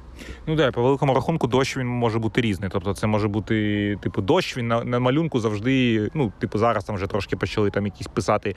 Ну 0.47 0.57
да, 0.57 0.73
по 0.73 0.83
великому 0.83 1.15
рахунку, 1.15 1.47
дощ 1.47 1.77
він 1.77 1.87
може 1.87 2.19
бути 2.19 2.41
різний. 2.41 2.71
Тобто, 2.73 2.95
це 2.95 3.07
може 3.07 3.29
бути, 3.29 3.99
типу, 4.03 4.23
дощ, 4.23 4.57
він 4.57 4.69
на, 4.69 4.85
на 4.85 4.99
малюнку 4.99 5.41
завжди. 5.41 6.11
Ну, 6.15 6.33
типу, 6.39 6.59
зараз 6.59 6.85
там 6.85 6.97
вже 6.97 7.07
трошки 7.07 7.37
почали 7.37 7.71
там 7.71 7.85
якісь 7.85 8.07
писати 8.07 8.55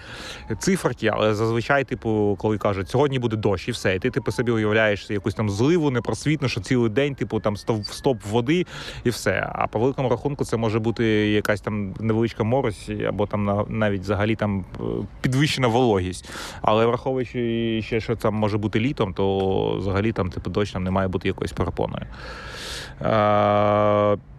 циферки, 0.60 1.08
але 1.14 1.36
зазвичай, 1.36 1.84
типу, 1.84 2.38
коли 2.40 2.58
кажуть, 2.58 2.90
сьогодні 2.90 3.20
буде 3.20 3.36
дощ, 3.36 3.68
і 3.68 3.72
все. 3.72 3.96
І 3.96 4.00
ти 4.00 4.10
типу 4.10 4.32
собі 4.32 4.52
уявляєш 4.52 5.10
якусь 5.10 5.34
там 5.34 5.50
зливу, 5.50 5.92
непросвітну, 5.92 6.48
що 6.48 6.62
цілий 6.62 6.90
день, 6.90 7.16
типу, 7.16 7.40
там 7.40 7.58
стоп, 7.58 8.26
води 8.26 8.66
і 9.04 9.10
все. 9.10 9.50
А 9.52 9.68
по 9.68 9.80
великому 9.80 10.10
рахунку 10.10 10.46
це 10.46 10.58
може 10.58 10.80
бути 10.80 11.06
якась 11.32 11.62
там 11.62 11.94
невеличка 12.00 12.44
морось, 12.44 12.90
або 13.08 13.26
там 13.26 13.66
навіть 13.70 14.02
взагалі 14.02 14.36
там 14.36 14.66
е, 14.80 14.84
підвищена 15.22 15.68
вологість. 15.68 16.30
Але 16.62 16.86
враховуючи 16.86 17.82
ще, 17.86 18.00
що 18.00 18.16
там 18.16 18.36
може 18.36 18.58
бути 18.58 18.80
літом, 18.80 19.14
то 19.14 19.78
взагалі 19.78 20.12
там 20.12 20.30
типу 20.30 20.50
дощ 20.50 20.72
там 20.72 20.84
не 20.84 20.92
має 20.92 21.08
бути 21.08 21.28
якоюсь 21.48 21.54
перепоною. 21.54 22.06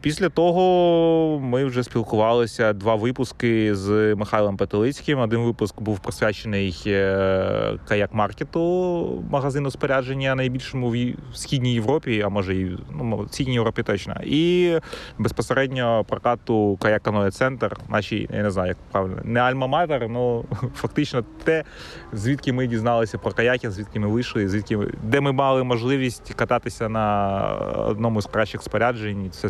Після 0.01 0.29
того 0.29 1.41
ми 1.41 1.65
вже 1.65 1.83
спілкувалися 1.83 2.73
два 2.73 2.95
випуски 2.95 3.75
з 3.75 4.15
Михайлом 4.15 4.57
Петелицьким. 4.57 5.19
Один 5.19 5.41
випуск 5.41 5.81
був 5.81 6.01
присвячений 6.01 6.83
е, 6.87 7.79
каяк-маркету 7.89 9.25
магазину 9.31 9.71
спорядження 9.71 10.35
найбільшому 10.35 10.91
в 10.91 11.37
східній 11.37 11.75
Європі, 11.75 12.23
а 12.27 12.29
може 12.29 12.55
і 12.55 12.79
ну, 12.93 13.17
в 13.17 13.35
східній 13.35 13.55
Європі 13.55 13.83
точно. 13.83 14.15
І 14.25 14.73
безпосередньо 15.19 16.05
прокату 16.09 16.79
каяк 16.83 17.03
каноє 17.03 17.31
центр, 17.31 17.77
наші, 17.89 18.29
я 18.33 18.43
не 18.43 18.51
знаю, 18.51 18.69
як 18.69 18.77
правильно, 18.93 19.17
не 19.25 19.41
альма-матер, 19.41 20.09
ну 20.09 20.45
фактично 20.75 21.25
те, 21.45 21.65
звідки 22.13 22.53
ми 22.53 22.67
дізналися 22.67 23.19
про 23.19 23.33
каяки, 23.33 23.71
звідки 23.71 24.01
ми 24.01 24.09
вийшли, 24.09 24.49
звідки 24.49 24.79
де 25.03 25.21
ми 25.21 25.33
мали 25.33 25.65
можливість 25.65 26.35
кататися 26.35 26.89
на 26.89 27.39
одному 27.77 28.23
з 28.23 28.27
кращих 28.27 28.63
споряджень, 28.63 29.31
це 29.31 29.49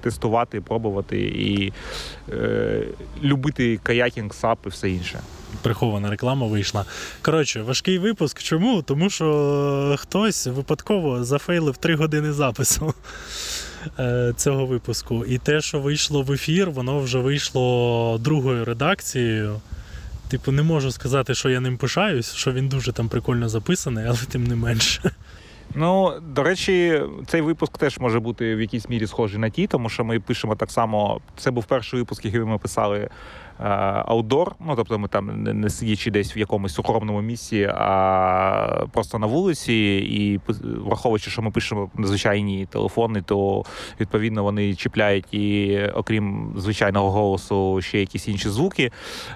тестувати, 0.00 0.60
пробувати 0.60 1.20
і 1.20 1.72
е, 2.32 2.82
любити 3.22 3.80
каякінг, 3.82 4.34
сап 4.34 4.58
і 4.66 4.68
все 4.68 4.90
інше. 4.90 5.20
Прихована 5.62 6.10
реклама 6.10 6.46
вийшла. 6.46 6.84
Коротше, 7.22 7.62
важкий 7.62 7.98
випуск. 7.98 8.42
Чому? 8.42 8.82
Тому 8.82 9.10
що 9.10 9.96
хтось 9.98 10.46
випадково 10.46 11.24
зафейлив 11.24 11.76
3 11.76 11.94
години 11.94 12.32
запису 12.32 12.94
е, 13.98 14.32
цього 14.36 14.66
випуску. 14.66 15.24
І 15.24 15.38
те, 15.38 15.60
що 15.60 15.80
вийшло 15.80 16.22
в 16.22 16.32
ефір, 16.32 16.70
воно 16.70 16.98
вже 16.98 17.18
вийшло 17.18 18.18
другою 18.20 18.64
редакцією. 18.64 19.60
Типу, 20.28 20.52
не 20.52 20.62
можу 20.62 20.90
сказати, 20.90 21.34
що 21.34 21.50
я 21.50 21.60
ним 21.60 21.76
пишаюсь, 21.76 22.34
що 22.34 22.52
він 22.52 22.68
дуже 22.68 22.92
там 22.92 23.08
прикольно 23.08 23.48
записаний, 23.48 24.04
але 24.06 24.18
тим 24.28 24.44
не 24.44 24.56
менше. 24.56 25.10
Ну, 25.74 26.20
до 26.20 26.42
речі, 26.42 27.02
цей 27.26 27.40
випуск 27.40 27.78
теж 27.78 27.98
може 27.98 28.20
бути 28.20 28.54
в 28.54 28.60
якійсь 28.60 28.88
мірі 28.88 29.06
схожий 29.06 29.40
на 29.40 29.50
ті, 29.50 29.66
тому 29.66 29.88
що 29.88 30.04
ми 30.04 30.20
пишемо 30.20 30.56
так 30.56 30.70
само. 30.70 31.20
Це 31.36 31.50
був 31.50 31.64
перший 31.64 31.98
випуск, 31.98 32.24
який 32.24 32.40
ми 32.40 32.58
писали 32.58 33.08
аутдор. 34.06 34.54
Ну 34.66 34.76
тобто, 34.76 34.98
ми 34.98 35.08
там 35.08 35.42
не, 35.42 35.70
сидячи 35.70 36.10
десь 36.10 36.36
в 36.36 36.38
якомусь 36.38 36.78
укромному 36.78 37.20
місці, 37.20 37.70
а 37.74 38.84
просто 38.92 39.18
на 39.18 39.26
вулиці. 39.26 39.74
І 40.10 40.40
враховуючи, 40.84 41.30
що 41.30 41.42
ми 41.42 41.50
пишемо 41.50 41.90
звичайні 41.98 42.66
телефони, 42.66 43.22
то 43.22 43.64
відповідно 44.00 44.42
вони 44.42 44.74
чіпляють 44.74 45.34
і, 45.34 45.78
окрім 45.94 46.54
звичайного 46.56 47.10
голосу, 47.10 47.82
ще 47.82 48.00
якісь 48.00 48.28
інші 48.28 48.48
звуки. 48.48 48.92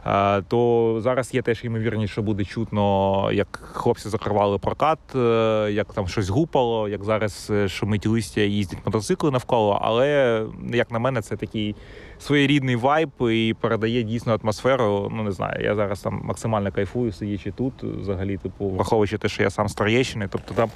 Е, 0.06 0.42
То 0.42 1.00
зараз 1.00 1.34
є 1.34 1.42
теж 1.42 1.64
ймовірність, 1.64 2.12
що 2.12 2.22
буде 2.22 2.44
чутно, 2.44 3.28
як 3.32 3.60
хлопці 3.72 4.08
закривали 4.08 4.58
прокат, 4.58 4.98
е, 5.14 5.68
як 5.72 5.92
там 5.94 6.08
щось 6.08 6.28
гупало, 6.28 6.88
як 6.88 7.04
зараз 7.04 7.48
е, 7.50 7.68
шумить 7.68 8.06
листя 8.06 8.40
їздять 8.40 8.78
мотоцикли 8.86 9.30
навколо. 9.30 9.78
Але 9.82 10.42
як 10.72 10.90
на 10.90 10.98
мене, 10.98 11.22
це 11.22 11.36
такий 11.36 11.74
своєрідний 12.18 12.76
вайб 12.76 13.10
і 13.20 13.54
передає 13.60 14.02
дійсно 14.02 14.38
атмосферу. 14.42 15.12
Ну 15.16 15.22
не 15.22 15.32
знаю, 15.32 15.64
я 15.64 15.74
зараз 15.74 16.00
там 16.00 16.20
максимально 16.24 16.72
кайфую, 16.72 17.12
сидячи 17.12 17.50
тут. 17.50 17.82
Взагалі, 17.82 18.36
типу, 18.36 18.68
враховуючи 18.68 19.18
те, 19.18 19.28
що 19.28 19.42
я 19.42 19.50
сам 19.50 19.68
з 19.68 19.74
Троєщини, 19.74 20.28
тобто 20.30 20.54
там. 20.54 20.70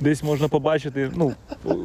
Десь 0.00 0.22
можна 0.22 0.48
побачити, 0.48 1.10
ну 1.14 1.32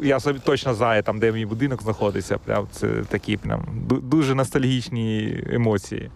я 0.04 0.20
собі 0.20 0.40
точно 0.40 0.74
знаю, 0.74 1.04
там, 1.04 1.20
де 1.20 1.32
мій 1.32 1.46
будинок 1.46 1.84
знаходиться. 1.84 2.38
Прям 2.38 2.68
це 2.72 2.88
такі 2.88 3.38
прям 3.38 3.66
дуже 4.04 4.36
ностальгічні 4.36 5.38
емоції. 5.52 6.10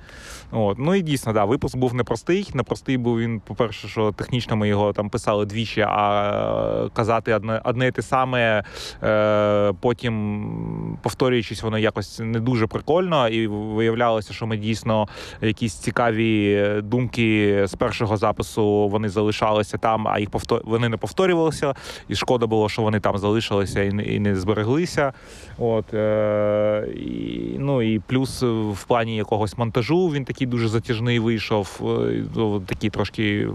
От. 0.52 0.80
Ну 0.80 0.96
і 0.96 1.02
дійсно, 1.02 1.34
да, 1.34 1.46
випуск 1.46 1.78
був 1.78 1.94
непростий. 1.94 2.50
Непростий 2.54 2.98
був 2.98 3.20
він, 3.20 3.40
по-перше, 3.40 3.88
що 3.88 4.12
технічно 4.12 4.56
ми 4.56 4.68
його 4.68 4.94
там 4.94 5.10
писали 5.10 5.46
двічі, 5.46 5.82
а 5.82 6.90
казати 6.94 7.34
одне, 7.34 7.62
одне 7.64 7.88
і 7.88 7.92
те 7.92 8.02
саме, 8.02 8.64
е, 9.04 9.74
потім 9.80 10.98
повторюючись, 11.02 11.64
воно 11.64 11.78
якось 11.78 12.20
не 12.20 12.40
дуже 12.40 12.68
прикольно. 12.68 13.28
І 13.28 13.48
виявлялося, 13.48 14.34
що 14.34 14.48
ми 14.48 14.58
дійсно 14.58 15.08
якісь 15.42 15.74
цікаві 15.74 16.66
думки 16.84 17.62
з 17.68 17.76
першого 17.76 18.18
запису 18.18 18.88
вони 18.88 19.10
залишалися 19.10 19.78
там, 19.78 20.08
а 20.08 20.20
їх 20.20 20.30
повтор... 20.30 20.62
вони 20.66 20.90
не 20.90 20.98
повторювалися. 20.98 21.74
І 22.08 22.16
шкода 22.16 22.48
було, 22.48 22.70
що 22.70 22.82
вони 22.82 23.00
там 23.00 23.18
залишилися 23.18 23.84
і 23.84 23.92
не, 23.92 24.04
і 24.04 24.20
не 24.20 24.36
збереглися. 24.36 25.14
От, 25.58 25.94
е, 25.94 26.88
і, 26.96 27.56
ну 27.60 27.82
і 27.82 28.00
плюс 28.00 28.44
в 28.44 28.84
плані 28.88 29.16
якогось 29.16 29.58
монтажу 29.58 30.08
він 30.08 30.26
такий 30.26 30.41
дуже 30.46 30.68
затяжний 30.68 31.20
вийшов. 31.20 31.80
е, 31.82 32.24
ну, 32.36 32.60
Такий 32.60 32.90
трошки. 32.90 33.48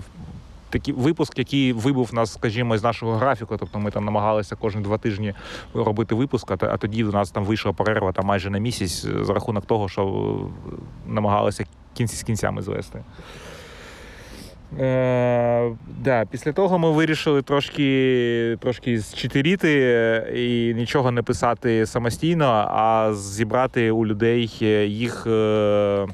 Такий 0.70 0.94
випуск, 0.94 1.38
який 1.38 1.72
вибув 1.72 2.14
нас, 2.14 2.32
скажімо, 2.32 2.78
з 2.78 2.82
нашого 2.82 3.16
графіку. 3.16 3.56
Тобто 3.56 3.78
ми 3.78 3.90
там 3.90 4.04
намагалися 4.04 4.56
кожні 4.56 4.82
два 4.82 4.98
тижні 4.98 5.34
робити 5.74 6.14
випуск, 6.14 6.50
а, 6.50 6.56
тоді 6.56 7.04
у 7.04 7.12
нас 7.12 7.30
там 7.30 7.44
вийшла 7.44 7.72
перерва 7.72 8.12
там 8.12 8.26
майже 8.26 8.50
на 8.50 8.58
місяць 8.58 9.04
е, 9.04 9.24
за 9.24 9.34
рахунок 9.34 9.66
того, 9.66 9.88
що 9.88 10.02
е, 10.06 10.70
намагалися 11.06 11.64
кінці 11.94 12.16
з 12.16 12.22
кінцями 12.22 12.62
звести. 12.62 13.02
Е, 14.80 15.76
да, 15.98 16.24
після 16.30 16.52
того 16.52 16.78
ми 16.78 16.90
вирішили 16.90 17.42
трошки, 17.42 18.58
трошки 18.60 19.00
зчитеріти 19.00 19.72
і 20.34 20.74
нічого 20.74 21.10
не 21.10 21.22
писати 21.22 21.86
самостійно, 21.86 22.46
а 22.70 23.12
зібрати 23.14 23.90
у 23.90 24.06
людей 24.06 24.50
їх 24.88 25.26
е, 25.26 26.06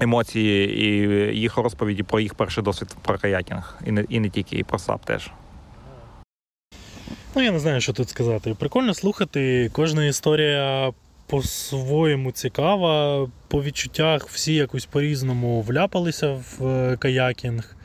емоції 0.00 0.80
і 0.84 0.90
їх 1.38 1.56
розповіді 1.56 2.02
про 2.02 2.20
їх 2.20 2.34
перший 2.34 2.64
досвід 2.64 2.96
про 3.02 3.18
каякінг. 3.18 3.78
І 3.86 3.92
не, 3.92 4.04
і 4.08 4.20
не 4.20 4.30
тільки, 4.30 4.56
і 4.56 4.64
про 4.64 4.78
САП 4.78 5.04
теж. 5.04 5.30
Ну, 7.34 7.42
я 7.42 7.50
не 7.50 7.58
знаю, 7.58 7.80
що 7.80 7.92
тут 7.92 8.08
сказати. 8.08 8.56
Прикольно 8.58 8.94
слухати. 8.94 9.70
Кожна 9.72 10.04
історія 10.04 10.92
по-своєму 11.26 12.32
цікава. 12.32 13.28
По 13.48 13.62
відчуттях 13.62 14.28
всі 14.28 14.54
якось 14.54 14.86
по-різному 14.86 15.62
вляпалися 15.62 16.28
в 16.32 16.66
е, 16.66 16.96
каякінг. 16.96 17.76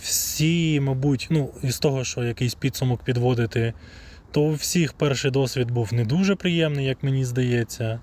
Всі, 0.00 0.80
мабуть, 0.80 1.26
ну, 1.30 1.50
із 1.62 1.78
того, 1.78 2.04
що 2.04 2.24
якийсь 2.24 2.54
підсумок 2.54 3.02
підводити, 3.02 3.72
то 4.30 4.42
у 4.42 4.52
всіх 4.52 4.92
перший 4.92 5.30
досвід 5.30 5.70
був 5.70 5.94
не 5.94 6.04
дуже 6.04 6.34
приємний, 6.34 6.86
як 6.86 7.02
мені 7.02 7.24
здається. 7.24 8.00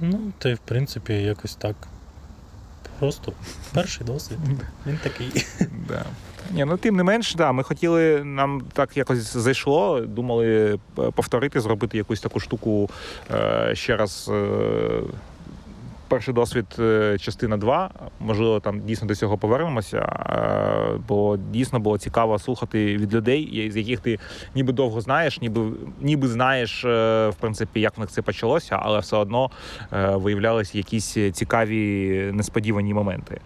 Ну, 0.00 0.32
та 0.38 0.48
й 0.48 0.54
в 0.54 0.58
принципі, 0.58 1.12
якось 1.12 1.54
так. 1.54 1.88
Просто 2.98 3.32
перший 3.74 4.06
досвід. 4.06 4.38
Він 4.86 4.98
такий. 5.02 5.46
Да. 5.88 6.04
Ні, 6.50 6.64
ну 6.64 6.76
тим 6.76 6.96
не 6.96 7.02
менш, 7.02 7.34
да, 7.34 7.52
ми 7.52 7.62
хотіли, 7.62 8.24
нам 8.24 8.62
так 8.72 8.96
якось 8.96 9.36
зайшло, 9.36 10.00
думали 10.00 10.78
е, 10.98 11.10
повторити, 11.10 11.60
зробити 11.60 11.98
якусь 11.98 12.20
таку 12.20 12.40
штуку 12.40 12.90
е, 13.30 13.70
ще 13.74 13.96
раз. 13.96 14.30
Е, 14.32 15.02
Перший 16.08 16.34
досвід 16.34 16.66
е, 16.78 17.18
частина 17.20 17.56
2. 17.56 17.90
Можливо, 18.20 18.60
там 18.60 18.80
дійсно 18.80 19.08
до 19.08 19.14
цього 19.14 19.38
повернемося, 19.38 19.98
е, 19.98 21.00
бо 21.08 21.36
дійсно 21.36 21.80
було 21.80 21.98
цікаво 21.98 22.38
слухати 22.38 22.96
від 22.96 23.14
людей, 23.14 23.70
з 23.70 23.76
яких 23.76 24.00
ти 24.00 24.18
ніби 24.54 24.72
довго 24.72 25.00
знаєш, 25.00 25.40
ніби 25.40 25.60
ніби 26.00 26.28
знаєш, 26.28 26.84
е, 26.84 26.88
в 27.28 27.34
принципі, 27.34 27.80
як 27.80 27.96
в 27.96 28.00
них 28.00 28.10
це 28.10 28.22
почалося, 28.22 28.78
але 28.82 28.98
все 28.98 29.16
одно 29.16 29.50
виявлялися 30.14 30.78
якісь 30.78 31.16
цікаві 31.32 32.30
несподівані 32.32 32.94
моменти. 32.94 33.40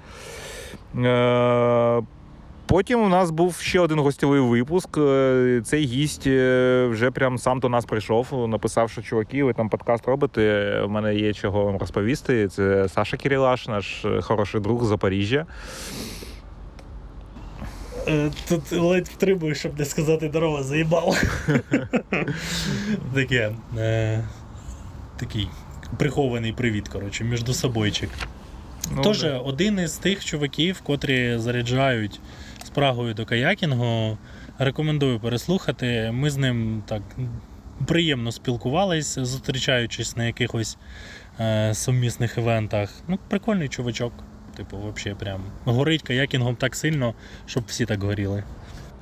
Потім 2.71 3.03
у 3.03 3.09
нас 3.09 3.31
був 3.31 3.57
ще 3.57 3.81
один 3.81 3.99
гостєвий 3.99 4.41
випуск. 4.41 4.99
Е, 4.99 5.63
Цей 5.65 5.85
гість 5.85 6.27
е, 6.27 6.87
вже 6.91 7.11
прям 7.11 7.39
сам 7.39 7.61
до 7.61 7.69
нас 7.69 7.85
прийшов, 7.85 8.49
написав, 8.49 8.91
що 8.91 9.03
чуваки, 9.03 9.45
ви 9.45 9.53
там 9.53 9.69
подкаст 9.69 10.07
робите. 10.09 10.73
У 10.87 10.89
мене 10.89 11.15
є 11.15 11.35
чого 11.35 11.65
вам 11.65 11.77
розповісти. 11.77 12.49
Це 12.49 12.89
Саша 12.89 13.17
Кірілаш, 13.17 13.69
наш 13.69 14.05
е, 14.05 14.21
хороший 14.21 14.61
друг 14.61 14.85
з 14.85 14.89
Запоріжжя. 14.89 15.47
Тут 18.49 18.73
ледь 18.73 19.09
втримую, 19.09 19.55
щоб 19.55 19.79
не 19.79 19.85
сказати 19.85 20.29
здорово, 20.29 20.63
заїбав. 20.63 21.23
Таке. 23.15 23.53
Такий 25.17 25.49
прихований 25.99 26.53
привіт, 26.53 26.89
коротше, 26.89 27.25
між 27.25 27.45
собойчик. 27.57 28.11
Ну, 28.97 29.03
Тож, 29.03 29.25
один 29.25 29.79
із 29.79 29.93
тих 29.93 30.25
чуваків, 30.25 30.81
котрі 30.81 31.39
заряджають 31.39 32.21
спрагою 32.65 33.15
до 33.15 33.27
каякінгу, 33.27 34.19
рекомендую 34.59 35.21
переслухати. 35.21 36.11
Ми 36.11 36.31
з 36.31 36.37
ним 36.37 36.83
так 36.87 37.03
приємно 37.87 38.33
спілкувались, 38.33 39.19
зустрічаючись 39.19 40.17
на 40.17 40.25
якихось 40.25 40.77
е, 41.41 41.75
сумісних 41.75 42.39
івентах. 42.39 42.91
Ну, 43.09 43.19
прикольний 43.29 43.69
чувачок. 43.69 44.13
Типу, 44.57 44.77
взагалі, 44.95 45.19
прям 45.21 45.41
горить 45.65 46.03
каякінгом 46.03 46.57
так 46.57 46.77
сильно, 46.77 47.15
щоб 47.47 47.65
всі 47.67 47.87
так 47.87 48.03
горіли. 48.03 48.45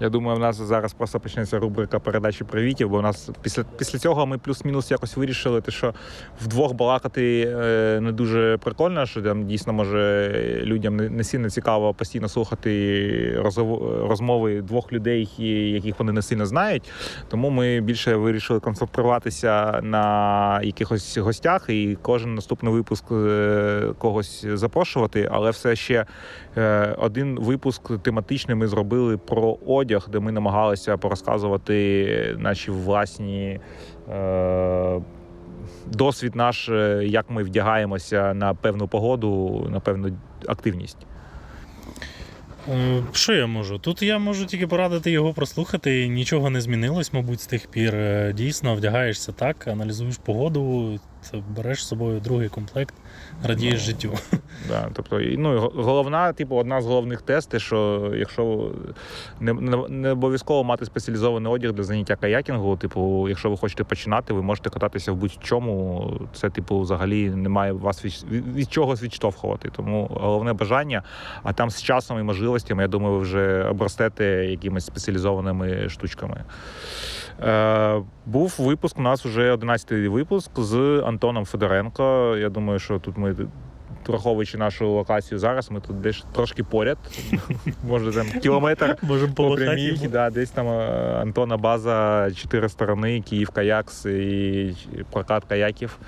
Я 0.00 0.09
думаю, 0.09 0.37
в 0.37 0.40
нас 0.40 0.57
зараз 0.57 0.93
просто 0.93 1.21
почнеться 1.21 1.59
рубрика 1.59 1.99
передачі 1.99 2.45
привітів, 2.45 2.88
бо 2.90 2.99
у 2.99 3.02
нас 3.02 3.31
після, 3.43 3.64
після 3.78 3.99
цього 3.99 4.26
ми 4.26 4.38
плюс-мінус 4.38 4.90
якось 4.90 5.17
вирішили, 5.17 5.61
те, 5.61 5.73
що 5.73 5.95
вдвох 6.40 6.73
балакати 6.75 7.55
е, 7.61 8.00
не 8.00 8.12
дуже 8.12 8.57
прикольно, 8.57 9.07
що 9.07 9.23
там 9.23 9.47
дійсно 9.47 9.73
може 9.73 10.33
людям 10.64 10.97
не, 10.97 11.11
не 11.11 11.25
сильно 11.25 11.50
цікаво 11.50 11.95
постійно 11.95 12.28
слухати 12.28 12.71
розмов- 13.43 14.09
розмови 14.09 14.62
двох 14.62 14.93
людей, 14.93 15.28
яких 15.73 15.99
вони 15.99 16.12
не 16.12 16.23
сильно 16.23 16.47
знають. 16.47 16.90
Тому 17.28 17.50
ми 17.50 17.81
більше 17.81 18.17
вирішили 18.17 18.61
концентруватися 18.61 19.81
на 19.83 20.61
якихось 20.62 21.19
гостях 21.19 21.64
і 21.69 21.99
кожен 22.02 22.35
наступний 22.35 22.73
випуск 22.73 23.05
е, 23.12 23.93
когось 23.99 24.47
запрошувати, 24.55 25.28
але 25.33 25.50
все 25.50 25.76
ще 25.76 26.07
Е, 26.59 26.95
Один 26.99 27.38
випуск 27.40 27.99
тематичний 28.02 28.57
ми 28.57 28.67
зробили 28.69 29.17
про 29.17 29.59
одяг, 29.67 29.88
де 30.11 30.21
ми 30.21 30.33
намагалися 30.33 30.97
порозказувати 30.97 32.37
наші 32.38 32.71
власні 32.71 33.61
е, 34.12 35.00
досвід 35.87 36.37
наш, 36.37 36.68
е, 36.68 37.02
як 37.07 37.30
ми 37.30 37.42
вдягаємося 37.42 38.35
на 38.35 38.54
певну 38.54 38.88
погоду, 38.88 39.66
на 39.73 39.80
певну 39.80 40.16
активність. 40.47 40.99
Е, 42.68 43.02
Що 43.12 43.35
я 43.35 43.47
можу? 43.47 43.78
Тут 43.78 44.02
я 44.02 44.18
можу 44.18 44.47
тільки 44.47 44.66
порадити 44.66 45.11
його 45.11 45.33
прослухати. 45.33 46.09
Нічого 46.09 46.50
не 46.50 46.61
змінилось, 46.61 47.12
мабуть, 47.12 47.40
з 47.40 47.47
тих 47.47 47.66
пір. 47.66 47.95
Е, 47.95 48.33
Дійсно, 48.33 48.75
вдягаєшся 48.75 49.33
так, 49.33 49.68
аналізуєш 49.68 50.16
погоду, 50.16 50.92
це 51.20 51.42
береш 51.56 51.84
з 51.84 51.88
собою 51.88 52.20
другий 52.20 52.48
комплект, 52.48 52.94
радієш 53.44 53.75
Ну, 53.75 53.80
життю. 53.80 54.12
Да, 54.68 54.90
тобто, 54.92 55.20
ну, 55.20 55.72
головна, 55.75 56.32
типу, 56.32 56.56
одна 56.56 56.80
з 56.80 56.87
головних 56.87 57.22
тестів, 57.22 57.60
що 57.60 58.10
якщо 58.14 58.72
не, 59.40 59.52
не, 59.52 59.88
не 59.88 60.10
обов'язково 60.10 60.64
мати 60.64 60.84
спеціалізований 60.84 61.52
одяг 61.52 61.72
для 61.72 61.82
заняття 61.82 62.16
каякінгу, 62.16 62.76
типу, 62.76 63.28
якщо 63.28 63.50
ви 63.50 63.56
хочете 63.56 63.84
починати, 63.84 64.32
ви 64.32 64.42
можете 64.42 64.70
кататися 64.70 65.12
в 65.12 65.16
будь-чому. 65.16 66.10
Це, 66.34 66.50
типу, 66.50 66.80
взагалі 66.80 67.30
немає 67.30 67.72
вас 67.72 68.04
від, 68.04 68.25
від, 68.30 68.56
від 68.56 68.72
чогось 68.72 69.02
відштовхувати. 69.02 69.70
Тому 69.76 70.08
головне 70.10 70.52
бажання, 70.52 71.02
а 71.42 71.52
там 71.52 71.70
з 71.70 71.82
часом 71.82 72.18
і 72.18 72.22
можливостями, 72.22 72.82
я 72.82 72.88
думаю, 72.88 73.14
ви 73.14 73.20
вже 73.20 73.64
обростете 73.64 74.25
якимись 74.25 74.87
спеціалізованими 74.87 75.88
штучками. 75.88 76.44
Е, 77.42 78.02
був 78.26 78.54
випуск, 78.58 78.98
у 78.98 79.02
нас 79.02 79.25
вже 79.25 79.54
11-й 79.54 80.08
випуск 80.08 80.50
з 80.60 81.02
Антоном 81.09 81.45
Федоренко. 81.45 82.37
Я 82.38 82.49
думаю, 82.49 82.79
що 82.79 82.99
тут 82.99 83.17
ми. 83.17 83.37
Враховуючи 84.07 84.59
нашу 84.59 84.91
локацію 84.91 85.38
зараз, 85.38 85.71
ми 85.71 85.81
тут 85.81 86.00
десь 86.00 86.25
трошки 86.33 86.65
поряд, 86.65 86.99
може 87.88 88.12
там 88.12 88.41
кілометр 88.41 88.97
по 89.35 89.50
прямій, 89.50 90.09
да, 90.12 90.31
десь 90.31 90.50
там 90.50 90.69
е, 90.69 91.19
Антона 91.23 91.57
база, 91.57 92.29
чотири 92.37 92.69
сторони, 92.69 93.21
Київ 93.21 93.50
Каякс 93.50 94.07
і 94.07 94.75
прокат 95.11 95.45
каяків 95.45 95.99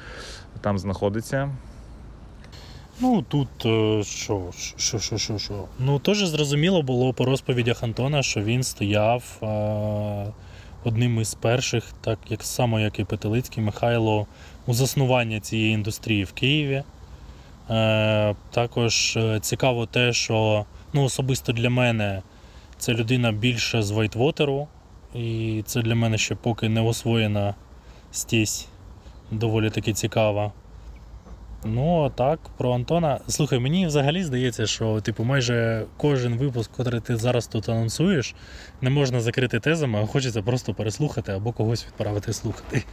там 0.61 0.79
знаходиться. 0.79 1.51
Ну 3.01 3.23
тут 3.23 3.49
е, 3.67 4.05
що, 4.05 4.43
що, 4.77 4.99
що, 4.99 5.19
що, 5.19 5.39
що. 5.39 5.65
Ну 5.79 5.99
теж 5.99 6.27
зрозуміло 6.27 6.83
було 6.83 7.13
по 7.13 7.25
розповідях 7.25 7.83
Антона, 7.83 8.23
що 8.23 8.41
він 8.41 8.63
стояв 8.63 9.39
е, 9.43 9.47
одним 10.85 11.21
із 11.21 11.35
перших, 11.35 11.85
так 12.01 12.19
як 12.29 12.43
само 12.43 12.81
як 12.81 12.99
і 12.99 13.05
Петелицький 13.05 13.65
Михайло, 13.65 14.27
у 14.71 14.75
заснуванні 14.75 15.41
цієї 15.41 15.75
індустрії 15.75 16.25
в 16.25 16.33
Києві. 16.33 16.83
Е, 17.71 18.35
також 18.51 19.17
е, 19.17 19.41
цікаво 19.41 19.87
те, 19.87 20.13
що 20.13 20.65
ну, 20.93 21.05
особисто 21.05 21.53
для 21.53 21.71
мене 21.71 22.23
це 22.79 22.95
людина 22.95 23.33
більше 23.33 23.83
з 23.83 23.91
Вайтвотеру, 23.91 24.69
і 25.15 25.63
це 25.67 25.83
для 25.83 25.95
мене 25.95 26.19
ще 26.19 26.35
поки 26.35 26.69
не 26.69 26.81
освоєна 26.81 27.55
стісь 28.13 28.69
доволі 29.31 29.71
таки 29.71 29.93
цікава. 29.93 30.53
Ну, 31.65 32.05
а 32.05 32.11
так, 32.11 32.41
про 32.57 32.73
Антона. 32.73 33.21
Слухай, 33.29 33.59
мені 33.59 33.87
взагалі 33.87 34.25
здається, 34.25 34.67
що 34.67 35.01
типу, 35.01 35.25
майже 35.25 35.85
кожен 35.97 36.37
випуск, 36.37 36.71
який 36.79 37.01
ти 37.01 37.17
зараз 37.17 37.47
тут 37.47 37.69
анонсуєш, 37.69 38.35
не 38.81 38.91
можна 38.91 39.21
закрити 39.21 39.61
тезами, 39.61 40.03
а 40.03 40.07
хочеться 40.07 40.43
просто 40.43 40.75
переслухати 40.75 41.33
або 41.33 41.53
когось 41.53 41.87
відправити 41.87 42.33
слухати. 42.33 42.85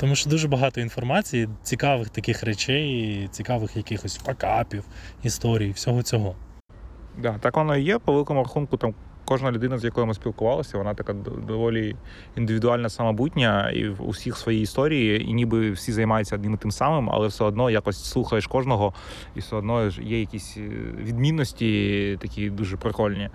Тому 0.00 0.14
що 0.14 0.30
дуже 0.30 0.48
багато 0.48 0.80
інформації, 0.80 1.48
цікавих 1.62 2.08
таких 2.08 2.42
речей, 2.42 3.28
цікавих 3.32 3.76
якихось 3.76 4.16
факапів, 4.16 4.84
історій, 5.22 5.70
всього 5.70 6.02
цього. 6.02 6.34
Да, 7.18 7.38
так 7.38 7.56
воно 7.56 7.76
і 7.76 7.82
є. 7.82 7.98
По 7.98 8.12
великому 8.12 8.42
рахунку, 8.42 8.76
там 8.76 8.94
кожна 9.30 9.52
людина, 9.52 9.78
з 9.78 9.84
якою 9.84 10.06
ми 10.06 10.14
спілкувалися, 10.14 10.78
вона 10.78 10.94
така 10.94 11.12
доволі 11.46 11.96
індивідуальна, 12.36 12.88
самобутня, 12.88 13.70
і 13.70 13.88
в 13.88 14.08
усіх 14.08 14.36
свої 14.36 14.62
історії, 14.62 15.30
і 15.30 15.32
ніби 15.32 15.70
всі 15.70 15.92
займаються 15.92 16.34
одним 16.34 16.54
і 16.54 16.56
тим 16.56 16.70
самим, 16.70 17.10
але 17.10 17.28
все 17.28 17.44
одно 17.44 17.70
якось 17.70 18.04
слухаєш 18.04 18.46
кожного, 18.46 18.92
і 19.34 19.40
все 19.40 19.56
одно 19.56 19.90
є 20.02 20.20
якісь 20.20 20.56
е, 20.56 20.60
відмінності 21.02 22.18
такі 22.20 22.50
дуже 22.50 22.76
прикольні. 22.76 23.30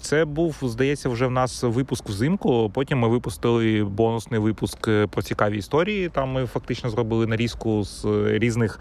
Це 0.00 0.24
був, 0.24 0.56
здається, 0.62 1.08
вже 1.08 1.26
в 1.26 1.30
нас 1.30 1.62
випуск 1.62 2.08
взимку. 2.08 2.70
Потім 2.74 2.98
ми 2.98 3.08
випустили 3.08 3.84
бонусний 3.84 4.40
випуск 4.40 4.88
е, 4.88 5.06
про 5.06 5.22
цікаві 5.22 5.58
історії. 5.58 6.08
Там 6.08 6.32
ми 6.32 6.46
фактично 6.46 6.90
зробили 6.90 7.26
нарізку 7.26 7.84
з 7.84 8.04
е, 8.04 8.38
різних 8.38 8.80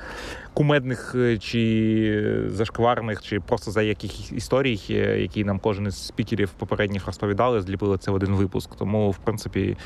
кумедних 0.55 1.15
е, 1.15 1.37
чи 1.37 2.43
зашкварних, 2.47 3.21
чи 3.21 3.39
просто 3.39 3.71
за 3.71 3.81
яких 3.81 4.31
історій, 4.31 4.81
е, 4.89 5.21
які 5.21 5.43
нам 5.43 5.59
кожен 5.59 5.87
із 5.87 6.07
спікерів 6.07 6.49
попередніх 6.49 7.05
розповідали, 7.05 7.61
зліпили 7.61 7.97
це 7.97 8.11
в 8.11 8.13
один 8.13 8.35
випуск. 8.35 8.75
Тому, 8.75 9.11
в 9.11 9.17
принципі, 9.17 9.77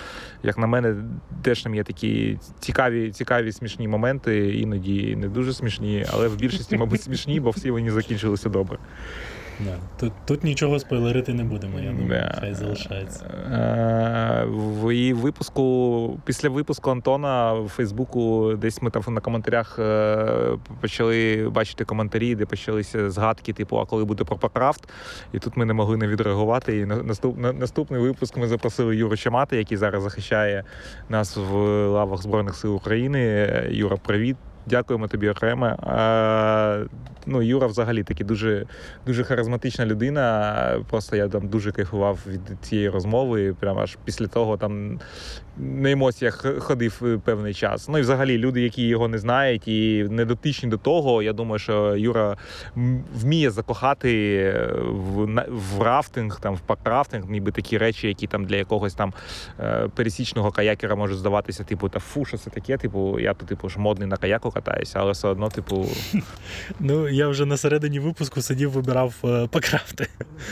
як 0.43 0.57
на 0.57 0.67
мене, 0.67 0.95
теж 1.41 1.63
там 1.63 1.75
є 1.75 1.83
такі 1.83 2.39
цікаві, 2.59 3.11
цікаві 3.11 3.51
смішні 3.51 3.87
моменти, 3.87 4.59
іноді 4.59 5.15
не 5.15 5.27
дуже 5.27 5.53
смішні, 5.53 6.05
але 6.13 6.27
в 6.27 6.35
більшості, 6.35 6.77
мабуть, 6.77 7.01
смішні, 7.01 7.39
бо 7.39 7.49
всі 7.49 7.71
вони 7.71 7.91
закінчилися 7.91 8.49
добре. 8.49 8.77
Да. 9.59 9.75
Тут, 9.99 10.13
тут 10.25 10.43
нічого 10.43 10.79
спойлерити 10.79 11.33
не 11.33 11.43
будемо, 11.43 11.79
я 11.79 11.91
думаю, 11.91 12.31
хай 12.39 12.53
залишається. 12.53 13.25
Е, 13.25 14.45
В 14.47 14.93
її 14.95 15.13
випуску, 15.13 16.19
після 16.25 16.49
випуску 16.49 16.91
Антона 16.91 17.53
в 17.53 17.67
Фейсбуку, 17.67 18.53
десь 18.57 18.81
ми 18.81 18.89
там 18.89 19.03
на 19.13 19.21
коментарях 19.21 19.79
е, 19.79 20.57
почали 20.81 21.49
бачити 21.51 21.85
коментарі, 21.85 22.35
де 22.35 22.45
почалися 22.45 23.09
згадки, 23.09 23.53
типу, 23.53 23.79
а 23.79 23.85
коли 23.85 24.05
буде 24.05 24.23
про 24.23 24.37
Покрафт. 24.37 24.89
І 25.33 25.39
тут 25.39 25.57
ми 25.57 25.65
не 25.65 25.73
могли 25.73 25.97
не 25.97 26.07
відреагувати. 26.07 26.77
І 26.77 26.85
на- 26.85 27.03
наступ, 27.03 27.37
на- 27.37 27.53
наступний 27.53 28.01
випуск 28.01 28.37
ми 28.37 28.47
запросили 28.47 28.95
Юру 28.95 29.17
Чамата, 29.17 29.55
який 29.55 29.77
зараз 29.77 30.03
захищає 30.03 30.63
нас 31.09 31.37
в 31.37 31.53
лавах 31.87 32.21
Збройних 32.21 32.55
сил 32.55 32.75
України. 32.75 33.19
Юра, 33.71 33.97
привіт. 33.97 34.37
Дякуємо 34.69 35.07
тобі 35.07 35.29
окремо. 35.29 35.75
Ну, 37.25 37.41
Юра 37.41 37.67
взагалі 37.67 38.03
такий 38.03 38.25
дуже 38.25 38.65
дуже 39.05 39.23
харизматична 39.23 39.85
людина. 39.85 40.83
Просто 40.89 41.15
я 41.15 41.27
там 41.27 41.47
дуже 41.47 41.71
кайфував 41.71 42.19
від 42.27 42.41
цієї 42.61 42.89
розмови. 42.89 43.55
Прямо 43.59 43.81
аж 43.81 43.97
після 44.05 44.27
того 44.27 44.57
там 44.57 44.99
на 45.59 45.91
емоціях 45.91 46.45
ходив 46.59 47.01
е, 47.03 47.19
певний 47.25 47.53
час. 47.53 47.89
Ну 47.89 47.97
і 47.97 48.01
взагалі 48.01 48.37
люди, 48.37 48.61
які 48.61 48.87
його 48.87 49.07
не 49.07 49.17
знають 49.17 49.67
і 49.67 50.07
не 50.09 50.25
дотичні 50.25 50.69
до 50.69 50.77
того. 50.77 51.21
Я 51.23 51.33
думаю, 51.33 51.59
що 51.59 51.95
Юра 51.95 52.37
вміє 53.15 53.51
закохати 53.51 54.35
е, 54.35 54.73
в, 54.81 55.45
в 55.47 55.81
рафтинг, 55.81 56.39
там 56.39 56.55
в 56.55 56.59
пакрафтинг, 56.59 57.29
ніби 57.29 57.51
такі 57.51 57.77
речі, 57.77 58.07
які 58.07 58.27
там 58.27 58.45
для 58.45 58.55
якогось 58.55 58.93
там 58.93 59.13
е, 59.59 59.87
пересічного 59.95 60.51
каякера 60.51 60.95
можуть 60.95 61.17
здаватися, 61.17 61.63
типу, 61.63 61.89
та 61.89 61.99
фу, 61.99 62.25
що 62.25 62.37
це 62.37 62.49
таке? 62.49 62.77
Типу, 62.77 63.19
я 63.19 63.33
тут, 63.33 63.47
типу, 63.47 63.69
ж 63.69 63.79
модний 63.79 64.07
на 64.07 64.17
каяку 64.17 64.51
катаюся, 64.61 64.99
але 64.99 65.11
все 65.11 65.27
одно, 65.27 65.49
типу. 65.49 65.85
Ну, 66.79 67.09
я 67.09 67.27
вже 67.27 67.45
на 67.45 67.57
середині 67.57 67.99
випуску 67.99 68.41
сидів, 68.41 68.71
вибирав 68.71 69.13
е, 69.23 69.47
покрафти. 69.47 70.07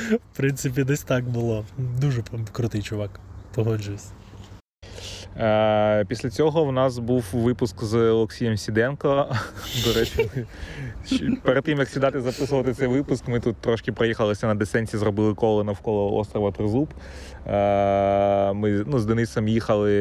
В 0.09 0.37
принципі, 0.37 0.83
десь 0.83 1.03
так 1.03 1.23
було. 1.29 1.65
Дуже 1.77 2.23
крутий 2.51 2.81
чувак, 2.81 3.19
погоджуюсь. 3.55 4.11
Е, 5.39 6.05
Після 6.07 6.29
цього 6.29 6.65
в 6.65 6.71
нас 6.71 6.99
був 6.99 7.25
випуск 7.33 7.83
з 7.83 7.95
Олексієм 7.95 8.57
Сіденко. 8.57 9.35
До 9.85 9.93
речі, 9.93 10.29
перед 11.43 11.63
тим 11.63 11.79
як 11.79 11.89
сідати 11.89 12.21
записувати 12.21 12.73
цей 12.73 12.87
випуск, 12.87 13.27
ми 13.27 13.39
тут 13.39 13.57
трошки 13.57 13.91
проїхалися 13.91 14.47
на 14.47 14.55
десенті, 14.55 14.97
зробили 14.97 15.33
коло 15.33 15.63
навколо 15.63 16.15
острова 16.15 16.51
Тризуб. 16.51 16.89
Е, 17.47 18.53
Ми 18.53 18.83
ну, 18.87 18.99
з 18.99 19.05
Денисом 19.05 19.47
їхали 19.47 19.91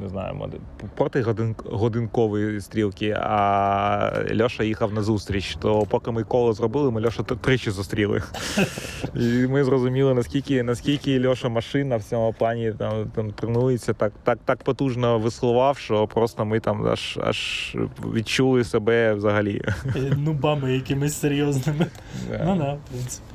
не 0.00 0.08
знаю, 0.08 0.50
проти 0.96 1.22
годин, 1.22 1.54
годинкової 1.64 2.60
стрілки, 2.60 3.16
а 3.20 4.12
Льоша 4.40 4.64
їхав 4.64 4.92
на 4.92 5.02
зустріч. 5.02 5.56
То 5.60 5.86
поки 5.90 6.10
ми 6.10 6.24
коло 6.24 6.52
зробили, 6.52 6.90
ми 6.90 7.06
Льоша 7.06 7.22
тричі 7.22 7.70
зустріли. 7.70 8.22
І 9.14 9.46
ми 9.46 9.64
зрозуміли, 9.64 10.14
наскільки, 10.14 10.62
наскільки 10.62 11.26
Льоша 11.26 11.48
машина 11.48 11.96
в 11.96 12.02
цьому 12.02 12.34
плані 12.38 12.72
там, 12.78 13.10
там 13.14 13.30
тренується, 13.30 13.92
так, 13.92 14.12
так, 14.24 14.38
так 14.44 14.64
потужно 14.64 15.18
веслував, 15.18 15.78
що 15.78 16.06
просто 16.06 16.44
ми 16.44 16.60
там 16.60 16.86
аж, 16.86 17.18
аж 17.22 17.76
відчули 18.14 18.64
себе 18.64 19.14
взагалі. 19.14 19.62
Е, 19.96 20.00
Нубами 20.16 20.74
якимись 20.74 21.20
серйозними. 21.20 21.86
Да. 22.30 22.44
Ну 22.44 22.56
да, 22.56 22.72
в 22.72 22.78
принципі. 22.90 23.34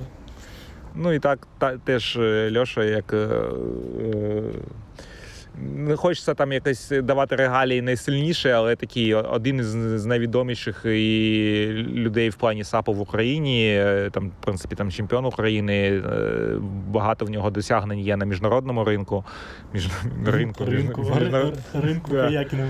Ну 0.96 1.14
і 1.14 1.20
так 1.20 1.48
та, 1.58 1.78
теж 1.78 2.18
е, 2.18 2.60
Льоша, 2.60 2.84
як. 2.84 3.14
е, 3.14 3.18
е, 3.18 4.42
Не 5.76 5.96
хочеться 5.96 6.34
там 6.34 6.52
якось 6.52 6.92
давати 7.04 7.36
регалії 7.36 7.82
найсильніше, 7.82 8.52
але 8.52 8.76
такий 8.76 9.14
один 9.14 9.56
із 9.60 9.66
з 10.02 10.06
найвідоміших 10.06 10.82
і 10.86 11.68
людей 11.94 12.30
в 12.30 12.36
плані 12.36 12.64
САПу 12.64 12.94
в 12.94 13.00
Україні. 13.00 13.84
Там, 14.12 14.30
в 14.30 14.44
принципі, 14.46 14.76
там 14.76 14.92
чемпіон 14.92 15.26
України. 15.26 16.02
Багато 16.90 17.26
в 17.26 17.30
нього 17.30 17.50
досягнень 17.52 18.00
є 18.00 18.18
на 18.18 18.26
міжнародному 18.26 18.84
ринку. 18.84 19.26
Між, 19.74 19.88
ринку, 20.26 20.66
ринку, 20.66 21.02
між- 21.02 21.10
міжнар- 21.12 21.54
ринку 21.84 22.12
Да. 22.12 22.28
каякінгу. 22.28 22.68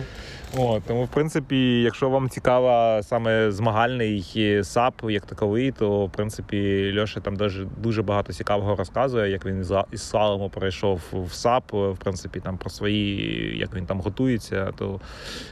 О, 0.58 0.80
тому, 0.88 1.04
в 1.04 1.08
принципі, 1.08 1.82
якщо 1.82 2.10
вам 2.10 2.30
цікава 2.30 3.04
саме 3.04 3.52
змагальний 3.52 4.34
е, 4.38 4.64
САП 4.64 4.94
як 5.10 5.26
таковий, 5.26 5.72
то 5.72 6.06
в 6.06 6.12
принципі 6.12 6.92
Льоша 7.00 7.20
там 7.20 7.36
дуже, 7.36 7.68
дуже 7.78 8.02
багато 8.02 8.34
цікавого 8.34 8.76
розказує, 8.76 9.32
як 9.32 9.46
він 9.46 9.64
за- 9.64 9.86
із 9.92 10.02
слалому 10.10 10.50
перейшов 10.50 11.02
в 11.12 11.34
САП, 11.34 11.74
е, 11.74 11.90
в 11.90 11.98
принципі, 11.98 12.40
там 12.40 12.58
про 12.58 12.70
свої, 12.70 13.58
як 13.60 13.76
він 13.76 13.86
там 13.86 14.02
готується, 14.02 14.72
то 14.78 15.00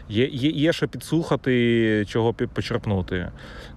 є, 0.09 0.25
є, 0.27 0.49
є 0.49 0.73
що 0.73 0.87
підслухати, 0.87 2.05
чого 2.07 2.33
почерпнути. 2.33 3.31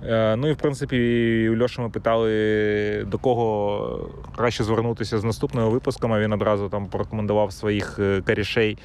Е, 0.05 0.37
ну 0.37 0.49
і 0.49 0.53
в 0.53 0.57
принципі, 0.57 1.49
у 1.49 1.63
Льоші 1.63 1.81
ми 1.81 1.89
питали, 1.91 3.05
до 3.07 3.19
кого 3.19 4.11
краще 4.37 4.65
звернутися 4.65 5.19
з 5.19 5.25
наступними 5.25 5.69
випусками. 5.69 6.21
Він 6.21 6.33
одразу 6.33 6.69
там 6.69 6.87
порекомендував 6.87 7.53
своїх 7.53 7.99
е, 7.99 8.23
корішей 8.27 8.79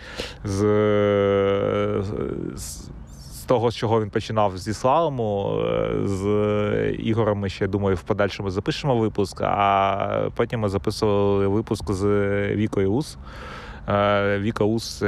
з, 0.44 0.62
з, 2.56 2.90
того, 3.52 3.72
з 3.72 3.76
чого 3.76 4.02
він 4.02 4.10
починав 4.10 4.58
зі 4.58 4.74
слалому. 4.74 5.60
Е, 5.66 5.92
З 6.08 6.26
Ігорем 7.00 7.38
ми 7.38 7.50
ще 7.50 7.68
думаю, 7.68 7.96
в 7.96 8.02
подальшому 8.02 8.50
запишемо 8.50 8.98
випуск. 8.98 9.42
А 9.42 10.30
потім 10.36 10.60
ми 10.60 10.70
записували 10.70 11.48
випуск 11.48 11.92
з 11.92 12.06
Вікою 12.56 12.92
Ус. 12.94 13.18
Е, 13.90 14.40
Віка 14.40 14.64
Ус 14.64 15.04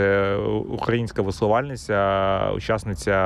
українська 0.70 1.22
веслувальниця, 1.22 2.52
учасниця, 2.56 3.18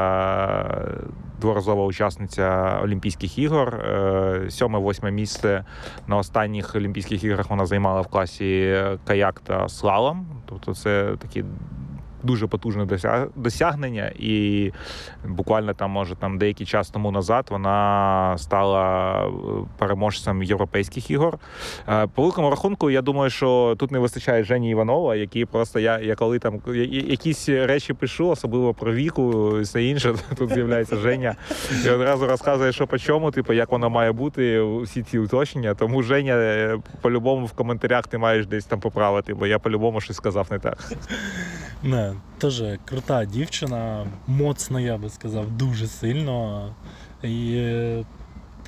дворазова 1.42 1.86
учасниця 1.86 2.80
Олімпійських 2.84 3.38
ігор. 3.40 3.76
Е, 3.76 4.48
Сьоме-восьме 4.50 5.12
місце 5.12 5.66
на 6.08 6.18
останніх 6.18 6.76
Олімпійських 6.76 7.24
іграх 7.24 7.50
вона 7.50 7.66
займала 7.66 8.02
в 8.02 8.08
класі 8.08 8.82
каяк 9.06 9.40
та 9.40 9.70
слалом. 9.70 10.28
Тобто 10.46 10.76
це 10.76 11.16
такі. 11.20 11.44
Дуже 12.28 12.48
потужне 12.48 12.84
досяг- 12.86 13.28
досягнення, 13.36 14.12
і 14.20 14.72
буквально 15.26 15.74
там, 15.74 15.92
може, 15.92 16.16
там 16.16 16.38
деякий 16.38 16.66
час 16.66 16.90
тому 16.90 17.12
назад 17.12 17.48
вона 17.50 18.36
стала 18.38 19.14
е, 19.28 19.32
переможцем 19.78 20.44
європейських 20.44 21.12
ігор. 21.12 21.38
Е, 21.90 22.08
По 22.08 22.22
великому 22.22 22.50
рахунку, 22.50 22.90
я 22.90 23.02
думаю, 23.02 23.30
що 23.30 23.76
тут 23.80 23.92
не 23.92 24.00
вистачає 24.00 24.44
Жені 24.44 24.70
Іванова, 24.72 25.16
який 25.16 25.46
просто 25.46 25.80
я, 25.80 26.00
я 26.00 26.16
коли 26.16 26.40
там 26.40 26.62
якісь 26.92 27.50
речі 27.50 27.94
пишу, 27.94 28.30
особливо 28.30 28.74
про 28.74 28.94
віку 28.94 29.58
і 29.58 29.62
все 29.62 29.84
інше, 29.84 30.16
тут 30.38 30.54
з'являється 30.54 30.96
Женя 30.96 31.36
і 31.86 31.90
одразу 31.90 32.28
розказує, 32.28 32.72
що 32.72 32.88
по 32.88 32.98
чому, 32.98 33.32
типу, 33.32 33.54
як 33.54 33.72
воно 33.72 33.90
має 33.90 34.12
бути, 34.12 34.62
всі 34.62 35.04
ці 35.04 35.20
уточнення. 35.20 35.74
Тому 35.74 36.04
Женя, 36.04 36.34
е, 36.34 36.78
по-любому 37.02 37.46
в 37.46 37.52
коментарях 37.52 38.08
ти 38.08 38.18
маєш 38.18 38.46
десь 38.46 38.66
там 38.66 38.80
поправити, 38.80 39.34
бо 39.34 39.48
я 39.48 39.60
по-любому 39.60 40.02
щось 40.02 40.18
сказав 40.18 40.48
не 40.52 40.60
так. 40.60 40.78
Не, 41.84 42.14
теж 42.38 42.64
крута 42.86 43.26
дівчина, 43.26 44.08
моцна, 44.28 44.82
я 44.82 44.98
би 44.98 45.10
сказав, 45.10 45.52
дуже 45.52 45.88
сильно. 45.88 46.76
І 47.24 47.54
е, 47.56 48.06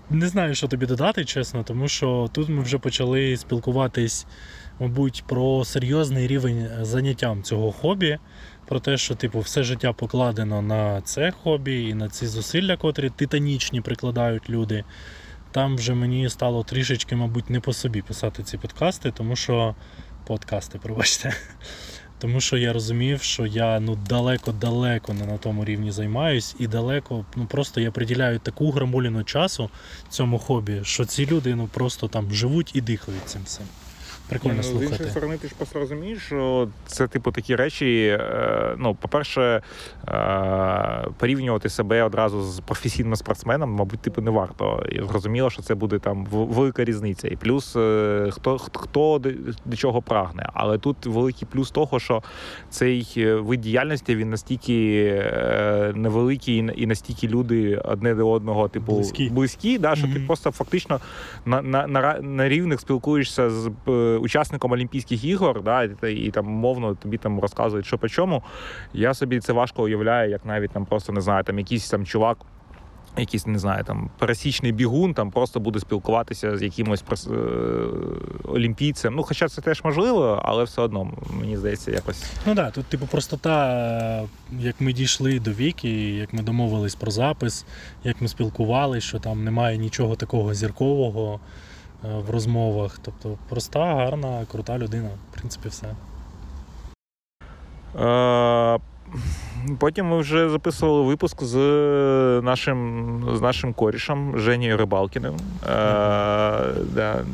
не 0.09 0.27
знаю, 0.27 0.55
що 0.55 0.67
тобі 0.67 0.85
додати, 0.85 1.25
чесно, 1.25 1.63
тому 1.63 1.88
що 1.88 2.29
тут 2.33 2.49
ми 2.49 2.62
вже 2.62 2.77
почали 2.77 3.38
спілкуватись, 3.38 4.25
мабуть, 4.79 5.23
про 5.27 5.65
серйозний 5.65 6.27
рівень 6.27 6.69
заняттям 6.81 7.43
цього 7.43 7.71
хобі. 7.71 8.19
Про 8.67 8.79
те, 8.79 8.97
що 8.97 9.15
типу, 9.15 9.39
все 9.39 9.63
життя 9.63 9.93
покладено 9.93 10.62
на 10.62 11.01
це 11.01 11.31
хобі 11.31 11.83
і 11.83 11.93
на 11.93 12.09
ці 12.09 12.27
зусилля, 12.27 12.77
котрі 12.77 13.09
титанічні 13.09 13.81
прикладають 13.81 14.49
люди. 14.49 14.83
Там 15.51 15.75
вже 15.75 15.93
мені 15.93 16.29
стало 16.29 16.63
трішечки, 16.63 17.15
мабуть, 17.15 17.49
не 17.49 17.59
по 17.59 17.73
собі 17.73 18.01
писати 18.01 18.43
ці 18.43 18.57
подкасти, 18.57 19.12
тому 19.12 19.35
що 19.35 19.75
подкасти, 20.25 20.79
пробачте. 20.79 21.33
Тому 22.19 22.41
що 22.41 22.58
я 22.58 22.73
розумів, 22.73 23.21
що 23.21 23.45
я 23.45 23.79
ну 23.79 23.95
далеко-далеко 24.10 25.13
не 25.13 25.25
на 25.25 25.38
тому 25.38 25.65
рівні 25.65 25.91
займаюсь, 25.91 26.55
і 26.60 26.67
далеко, 26.67 27.25
ну 27.36 27.45
просто 27.45 27.82
я 27.82 27.91
приділяю 27.91 28.39
таку 28.39 28.71
грамуліну 28.71 29.23
часу 29.23 29.69
цьому 30.10 30.39
хобі, 30.39 30.79
що 30.84 31.05
ці 31.05 31.25
люди 31.25 31.55
ну 31.55 31.69
просто 31.73 32.08
там 32.08 32.34
живуть 32.34 32.71
і 32.73 32.82
дихають 32.82 33.29
цим 33.29 33.41
всім. 33.45 33.65
Прикольно 34.29 34.55
Ну, 34.55 34.63
З 34.79 34.83
іншої 34.83 35.09
сторони, 35.09 35.37
ти 35.37 35.47
ж 35.47 35.53
просто 35.57 35.79
розумієш, 35.79 36.21
що 36.25 36.67
це, 36.85 37.07
типу, 37.07 37.31
такі 37.31 37.55
речі. 37.55 38.17
е, 38.19 38.75
Ну, 38.77 38.95
по-перше, 38.95 39.61
е, 40.07 41.05
порівнювати 41.17 41.69
себе 41.69 42.03
одразу 42.03 42.41
з 42.41 42.59
професійним 42.59 43.15
спортсменом, 43.15 43.71
мабуть, 43.71 43.99
типу, 43.99 44.21
не 44.21 44.31
варто. 44.31 44.83
І 44.91 45.01
зрозуміло, 45.07 45.49
що 45.49 45.61
це 45.61 45.75
буде 45.75 45.99
там 45.99 46.25
велика 46.25 46.83
різниця. 46.83 47.27
І 47.27 47.35
плюс 47.35 47.75
е, 47.75 48.29
хто, 48.31 48.57
хто 48.57 49.21
до, 49.65 49.75
чого 49.75 50.01
прагне. 50.01 50.49
Але 50.53 50.77
тут 50.77 51.05
великий 51.05 51.47
плюс 51.51 51.71
того, 51.71 51.99
що 51.99 52.23
цей 52.69 53.07
вид 53.35 53.61
діяльності 53.61 54.15
він 54.15 54.29
настільки 54.29 55.05
е, 55.23 55.91
невеликий 55.95 56.71
і 56.75 56.85
настільки 56.87 57.27
люди 57.27 57.75
одне 57.85 58.15
до 58.15 58.29
одного, 58.31 58.67
типу, 58.67 58.93
Близькі. 58.93 59.29
близькі 59.29 59.77
да, 59.77 59.95
що 59.95 60.07
ти 60.07 60.19
просто 60.19 60.51
фактично 60.51 60.99
на, 61.45 61.61
на, 61.61 61.87
на, 61.87 62.19
на 62.21 62.49
рівних 62.49 62.79
спілкуєшся 62.79 63.49
з 63.49 63.71
учасником 64.19 64.71
Олімпійських 64.71 65.23
ігор, 65.23 65.63
да, 65.63 65.84
і, 65.84 66.13
і 66.13 66.32
там 66.32 66.45
мовно 66.45 66.95
тобі 66.95 67.17
там 67.17 67.39
розказують, 67.39 67.86
що 67.86 67.97
по 67.97 68.10
чому. 68.10 68.43
Я 68.93 69.13
собі 69.13 69.39
це 69.39 69.53
важко 69.53 69.84
уявляю, 69.84 70.29
як 70.29 70.45
навіть 70.45 70.71
там 70.71 70.86
просто 70.86 71.13
не 71.13 71.21
знаю, 71.21 71.43
там 71.43 71.60
якийсь 71.60 71.89
там 71.89 72.05
чувак. 72.05 72.38
Якийсь 73.17 73.47
не 73.47 73.60
знаю, 73.60 73.84
там 73.84 74.10
пересічний 74.19 74.71
бігун, 74.71 75.13
там 75.13 75.32
просто 75.32 75.60
буде 75.60 75.79
спілкуватися 75.79 76.58
з 76.58 76.62
якимось 76.62 77.03
е, 77.27 77.34
олімпійцем. 78.43 79.15
Ну, 79.15 79.23
хоча 79.23 79.49
це 79.49 79.62
теж 79.62 79.82
можливо, 79.84 80.41
але 80.45 80.63
все 80.63 80.82
одно 80.82 81.12
мені 81.39 81.58
здається, 81.58 81.91
якось 81.91 82.23
Ну 82.45 82.55
так, 82.55 82.65
да, 82.65 82.71
тут, 82.71 82.86
типу, 82.86 83.08
простота, 83.08 84.23
як 84.60 84.82
ми 84.82 84.93
дійшли 84.93 85.39
до 85.39 85.51
віки, 85.51 86.15
як 86.15 86.34
ми 86.34 86.41
домовились 86.41 86.95
про 86.95 87.12
запис, 87.12 87.65
як 88.03 88.21
ми 88.21 88.27
спілкувалися, 88.27 89.08
що 89.08 89.19
там 89.19 89.43
немає 89.43 89.77
нічого 89.77 90.15
такого 90.15 90.53
зіркового 90.53 91.39
в 92.03 92.29
розмовах. 92.29 92.99
Тобто 93.01 93.38
проста, 93.49 93.95
гарна, 93.95 94.45
крута 94.51 94.77
людина. 94.77 95.09
В 95.31 95.35
принципі, 95.35 95.69
все. 95.69 95.88
Е, 97.99 98.79
Потім 99.79 100.05
ми 100.05 100.19
вже 100.19 100.49
записували 100.49 101.01
випуск 101.01 101.43
з 101.43 101.57
нашим, 102.43 103.29
з 103.35 103.41
нашим 103.41 103.73
корішем 103.73 104.39
Женєю 104.39 104.77
Рибалкіним. 104.77 105.33
Е, 105.33 105.67
да. 106.93 107.25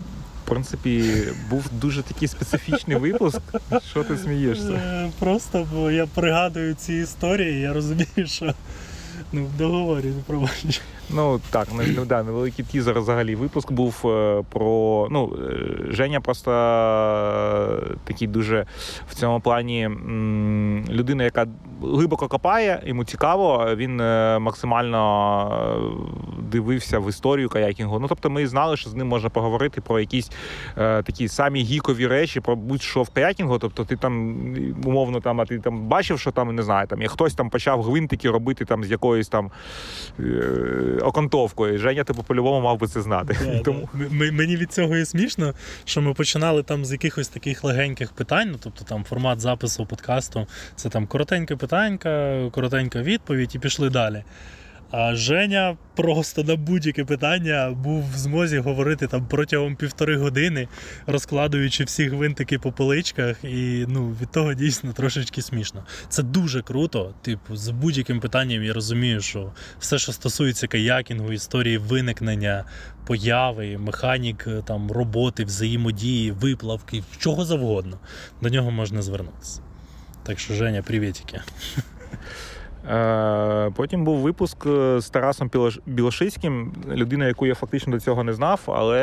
В 0.45 0.47
принципі, 0.47 1.23
був 1.49 1.65
дуже 1.71 2.03
такий 2.03 2.27
специфічний 2.27 2.97
випуск. 2.97 3.41
Що 3.89 4.03
ти 4.03 4.17
смієшся? 4.17 4.71
Е, 4.71 5.11
Просто 5.19 5.67
бо 5.73 5.91
я 5.91 6.05
пригадую 6.05 6.73
ці 6.73 6.93
історії, 6.93 7.59
я 7.59 7.73
розумію, 7.73 8.27
що 8.27 8.53
ну, 9.33 9.45
в 9.45 9.57
договорі 9.57 10.05
не 10.05 10.21
пробачиш. 10.27 10.81
Ну 11.09 11.41
так, 11.49 11.67
не, 11.73 12.05
да, 12.05 12.23
невеликий 12.23 12.65
тізер 12.65 12.99
взагалі 12.99 13.35
випуск 13.35 13.71
був 13.71 14.01
е, 14.05 14.43
про. 14.49 15.07
Ну, 15.11 15.37
е, 15.39 15.93
Женя 15.93 16.21
просто 16.21 16.51
е, 16.51 17.95
такий 18.03 18.27
дуже 18.27 18.65
в 19.09 19.15
цьому 19.15 19.39
плані 19.39 19.89
людина, 20.89 21.23
яка 21.23 21.47
глибоко 21.81 22.27
копає, 22.27 22.81
йому 22.85 23.03
цікаво. 23.03 23.67
Він 23.75 23.97
максимально 24.41 25.95
дивився 26.39 26.99
в 26.99 27.09
історію 27.09 27.49
каякінгу. 27.49 27.99
Ну 27.99 28.07
тобто, 28.07 28.29
ми 28.29 28.47
знали, 28.47 28.77
що 28.77 28.89
з 28.89 28.95
ним 28.95 29.07
можна 29.07 29.29
поговорити 29.29 29.81
про 29.81 29.99
якісь 29.99 30.31
такі 30.75 31.27
самі 31.27 31.63
гікові 31.63 32.07
речі, 32.07 32.39
про 32.39 32.55
будь-що 32.55 33.03
в 33.03 33.09
каякінгу. 33.09 33.59
Тобто, 33.59 33.85
ти 33.85 33.95
там 33.95 34.35
умовно 34.85 35.19
там, 35.19 35.41
а 35.41 35.45
ти 35.45 35.59
там 35.59 35.81
бачив, 35.81 36.19
що 36.19 36.31
там 36.31 36.55
не 36.55 36.63
знаю, 36.63 36.87
там 36.87 37.01
як 37.01 37.11
хтось 37.11 37.33
там 37.33 37.49
почав 37.49 37.83
гвинтики 37.83 38.29
робити 38.29 38.65
там 38.65 38.83
з 38.83 38.91
якоїсь. 38.91 39.27
там 39.27 39.51
окантовкою. 41.01 41.77
Женя, 41.77 42.03
типу, 42.03 42.23
по-любому 42.23 42.61
мав 42.61 42.79
би 42.79 42.87
це 42.87 43.01
знати. 43.01 43.33
Yeah, 43.33 43.61
Тому 43.63 43.89
да. 43.93 44.05
М- 44.05 44.21
м- 44.21 44.35
Мені 44.35 44.55
від 44.55 44.73
цього 44.73 44.97
і 44.97 45.05
смішно, 45.05 45.53
що 45.85 46.01
ми 46.01 46.13
починали 46.13 46.63
там 46.63 46.85
з 46.85 46.91
якихось 46.91 47.27
таких 47.27 47.63
легеньких 47.63 48.11
питань, 48.11 48.49
ну 48.51 48.57
тобто 48.63 48.83
там 48.83 49.03
формат 49.03 49.39
запису 49.39 49.85
подкасту, 49.85 50.47
це 50.75 50.89
там 50.89 51.07
коротеньке 51.07 51.55
питанька, 51.55 52.39
коротенька 52.51 53.01
відповідь, 53.01 53.55
і 53.55 53.59
пішли 53.59 53.89
далі. 53.89 54.23
А 54.91 55.15
Женя 55.15 55.77
просто 55.95 56.43
на 56.43 56.55
будь-яке 56.55 57.05
питання 57.05 57.71
був 57.71 58.11
в 58.13 58.17
змозі 58.17 58.59
говорити 58.59 59.07
там 59.07 59.27
протягом 59.27 59.75
півтори 59.75 60.17
години, 60.17 60.67
розкладуючи 61.07 61.83
всі 61.83 62.07
гвинтики 62.07 62.59
по 62.59 62.71
поличках, 62.71 63.43
і 63.43 63.85
ну, 63.87 64.09
від 64.21 64.31
того 64.31 64.53
дійсно 64.53 64.93
трошечки 64.93 65.41
смішно. 65.41 65.85
Це 66.09 66.23
дуже 66.23 66.61
круто. 66.61 67.13
Типу, 67.21 67.55
з 67.55 67.69
будь-яким 67.69 68.19
питанням 68.19 68.63
я 68.63 68.73
розумію, 68.73 69.21
що 69.21 69.51
все, 69.79 69.97
що 69.97 70.11
стосується 70.11 70.67
каякінгу, 70.67 71.31
історії 71.33 71.77
виникнення, 71.77 72.65
появи, 73.07 73.77
механік 73.77 74.47
е, 74.47 74.61
там 74.67 74.91
роботи, 74.91 75.45
взаємодії, 75.45 76.31
виплавки, 76.31 77.03
чого 77.17 77.45
завгодно. 77.45 77.99
До 78.41 78.49
нього 78.49 78.71
можна 78.71 79.01
звернутися. 79.01 79.61
Так 80.23 80.39
що, 80.39 80.53
Женя, 80.53 80.81
привітики. 80.81 81.41
Е, 82.89 83.71
Потім 83.75 84.03
був 84.03 84.17
випуск 84.17 84.65
е, 84.65 85.01
з 85.01 85.09
Тарасом 85.09 85.51
Білошицьким, 85.85 86.73
людина, 86.87 87.27
яку 87.27 87.45
я 87.45 87.55
фактично 87.55 87.93
до 87.93 87.99
цього 87.99 88.23
не 88.23 88.33
знав, 88.33 88.61
але 88.65 89.01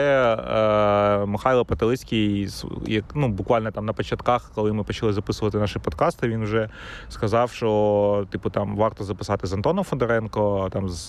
е, 1.23 1.27
Михайло 1.27 1.65
Пателицький, 1.65 2.49
як, 2.87 3.05
ну, 3.15 3.29
буквально 3.29 3.71
там 3.71 3.87
на 3.87 3.93
початках, 3.93 4.51
коли 4.55 4.73
ми 4.73 4.85
почали 4.85 5.13
записувати 5.13 5.59
наші 5.59 5.79
подкасти, 5.79 6.29
він 6.29 6.43
вже 6.43 6.69
сказав, 7.09 7.51
що 7.51 8.27
типу 8.31 8.51
там 8.51 8.77
варто 8.77 9.05
записати 9.05 9.47
з 9.47 9.53
Антоном 9.53 9.85
Федоренко, 9.85 10.69
там 10.73 10.89
з 10.89 11.07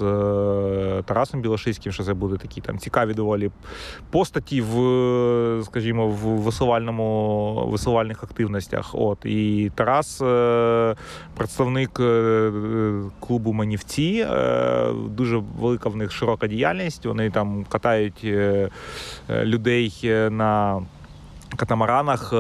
Тарасом 1.06 1.42
Білошицьким, 1.42 1.92
що 1.92 2.04
це 2.04 2.14
буде 2.14 2.38
такі 2.38 2.62
там 2.62 2.78
цікаві 2.78 3.14
доволі 3.14 3.52
постаті 4.12 4.62
в, 4.62 5.64
скажімо, 5.66 6.08
в 6.08 6.18
висувальному 6.18 7.68
висувальних 7.72 8.24
активностях. 8.24 8.90
От 8.94 9.26
і 9.26 9.72
Тарас, 9.76 10.18
представник 11.36 12.00
клубу 13.20 13.54
Манівці, 13.54 14.28
е, 14.30 14.94
дуже 15.10 15.38
велика 15.60 15.90
в 15.90 15.96
них 15.96 16.12
широка 16.12 16.48
діяльність. 16.48 17.06
Вони 17.06 17.30
там 17.30 17.66
катають 17.70 18.22
е, 18.24 18.70
е, 19.30 19.46
людей 19.46 20.02
е, 20.04 20.30
на. 20.30 20.82
Катамаранах, 21.56 22.34
е, 22.34 22.36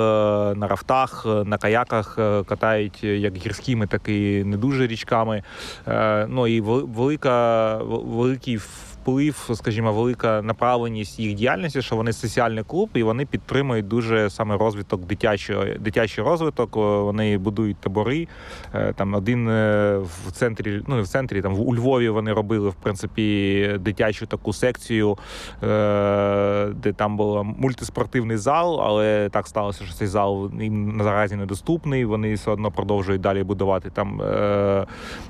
на 0.55 0.67
рафтах, 0.67 1.25
е, 1.25 1.29
на 1.29 1.57
каяках 1.57 2.15
е, 2.19 2.43
катають 2.43 2.99
е, 3.03 3.17
як 3.17 3.37
гірськими, 3.37 3.87
так 3.87 4.09
і 4.09 4.43
не 4.43 4.57
дуже 4.57 4.87
річками. 4.87 5.43
Е, 5.87 6.25
Ну 6.29 6.47
і 6.47 6.61
велика, 6.61 7.77
великий 7.83 8.59
вплив, 9.03 9.49
скажімо, 9.53 9.93
велика 9.93 10.41
направленість 10.41 11.19
їх 11.19 11.33
діяльності, 11.33 11.81
що 11.81 11.95
вони 11.95 12.13
соціальний 12.13 12.63
клуб, 12.63 12.89
і 12.93 13.03
вони 13.03 13.25
підтримують 13.25 13.87
дуже 13.87 14.29
саме 14.29 14.57
розвиток 14.57 15.05
дитячого, 15.05 15.65
дитячий 15.79 16.23
розвиток. 16.23 16.75
Вони 16.75 17.37
будують 17.37 17.77
табори. 17.77 18.27
Е, 18.73 18.93
Там 18.93 19.13
один 19.13 19.49
е, 19.49 19.97
в 20.27 20.31
центрі, 20.31 20.81
ну 20.87 20.95
не 20.95 21.01
в 21.01 21.07
центрі, 21.07 21.41
там 21.41 21.59
у 21.59 21.75
Львові 21.75 22.09
вони 22.09 22.33
робили 22.33 22.69
в 22.69 22.73
принципі 22.73 23.77
дитячу 23.79 24.25
таку 24.25 24.53
секцію, 24.53 25.17
е, 25.63 26.67
де 26.75 26.93
там 26.93 27.17
був 27.17 27.43
мультиспортивний 27.45 28.37
зал, 28.37 28.81
але 28.81 29.29
так 29.29 29.47
сталося, 29.47 29.85
що 29.85 29.93
цей 29.93 30.07
зал 30.07 30.51
їм 30.61 30.97
наразі 30.97 31.35
недоступний. 31.35 32.05
Вони 32.05 32.33
все 32.33 32.51
одно 32.51 32.71
продовжують 32.71 33.21
далі 33.21 33.43
будувати 33.43 33.89
там 33.89 34.21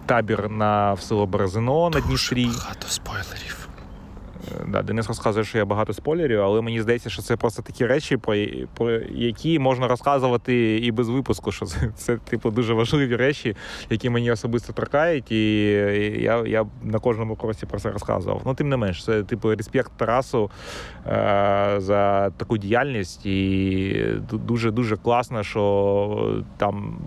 табір 0.05 0.49
на 0.49 0.93
в 0.93 1.01
село 1.01 1.25
Березино 1.25 1.89
на 1.89 1.99
Дністрі. 1.99 2.45
Багато 2.45 2.87
спойлерів. 2.87 3.62
Е, 4.51 4.65
Да, 4.67 4.81
Денис 4.81 5.07
розказує, 5.07 5.45
що 5.45 5.57
я 5.57 5.65
багато 5.65 5.93
спойлерів, 5.93 6.41
але 6.41 6.61
мені 6.61 6.81
здається, 6.81 7.09
що 7.09 7.21
це 7.21 7.37
просто 7.37 7.61
такі 7.61 7.85
речі, 7.85 8.17
про, 8.17 8.35
про 8.73 8.91
які 9.11 9.59
можна 9.59 9.87
розказувати 9.87 10.77
і 10.77 10.91
без 10.91 11.09
випуску. 11.09 11.51
Що 11.51 11.65
це, 11.65 11.91
це 11.95 12.17
типу 12.17 12.51
дуже 12.51 12.73
важливі 12.73 13.15
речі, 13.15 13.55
які 13.89 14.09
мені 14.09 14.31
особисто 14.31 14.73
торкають, 14.73 15.31
і 15.31 15.61
я, 16.21 16.43
я 16.47 16.65
на 16.83 16.99
кожному 16.99 17.35
курсі 17.35 17.65
про 17.65 17.79
це 17.79 17.91
розказував. 17.91 18.41
Ну, 18.45 18.53
тим 18.53 18.69
не 18.69 18.77
менш, 18.77 19.03
це 19.03 19.23
типу 19.23 19.55
респект 19.55 19.91
Тарасу 19.97 20.51
е, 21.07 21.75
за 21.77 22.29
таку 22.29 22.57
діяльність, 22.57 23.25
і 23.25 24.05
дуже 24.31 24.71
дуже 24.71 24.97
класно, 24.97 25.43
що 25.43 26.43
там. 26.57 26.97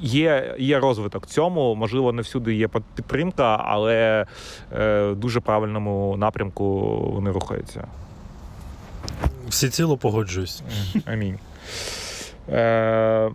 Є, 0.00 0.54
є 0.58 0.80
розвиток 0.80 1.26
цьому, 1.26 1.74
можливо, 1.74 2.12
не 2.12 2.22
всюди 2.22 2.54
є 2.54 2.68
підтримка, 2.94 3.62
але 3.64 4.26
е, 4.72 5.06
в 5.06 5.16
дуже 5.16 5.40
правильному 5.40 6.16
напрямку 6.16 6.96
вони 7.14 7.30
рухаються. 7.30 7.86
Всі 9.48 9.68
ціло 9.68 9.96
погоджуюсь. 9.96 10.62
Амінь. 11.04 11.38
Е, 12.48 13.30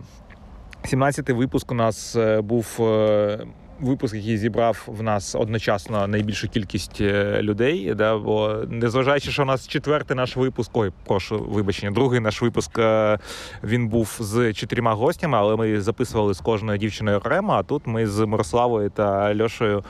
17-й 0.84 1.32
випуск 1.32 1.72
у 1.72 1.74
нас 1.74 2.16
е, 2.16 2.40
був 2.40 2.76
е, 2.80 3.38
випуск, 3.80 4.14
який 4.14 4.38
зібрав 4.38 4.84
в 4.86 5.02
нас 5.02 5.34
одночасно 5.34 6.06
найбільшу 6.06 6.48
кількість 6.48 7.00
е, 7.00 7.42
людей. 7.42 7.94
Да, 7.94 8.18
бо 8.18 8.56
незважаючи, 8.68 9.30
що 9.30 9.42
у 9.42 9.46
нас 9.46 9.68
четвертий 9.68 10.16
наш 10.16 10.36
випуск, 10.36 10.70
ой, 10.74 10.92
прошу 11.06 11.38
вибачення, 11.38 11.92
другий 11.92 12.20
наш 12.20 12.42
випуск 12.42 12.78
е, 12.78 13.18
він 13.64 13.88
був 13.88 14.16
з 14.20 14.52
чотирма 14.52 14.94
гостями, 14.94 15.38
але 15.38 15.56
ми 15.56 15.80
записували 15.80 16.34
з 16.34 16.40
кожною 16.40 16.78
дівчиною 16.78 17.16
окремо. 17.16 17.52
А 17.52 17.62
тут 17.62 17.86
ми 17.86 18.06
з 18.06 18.26
Мирославою 18.26 18.90
та 18.90 19.36
Льошею 19.36 19.84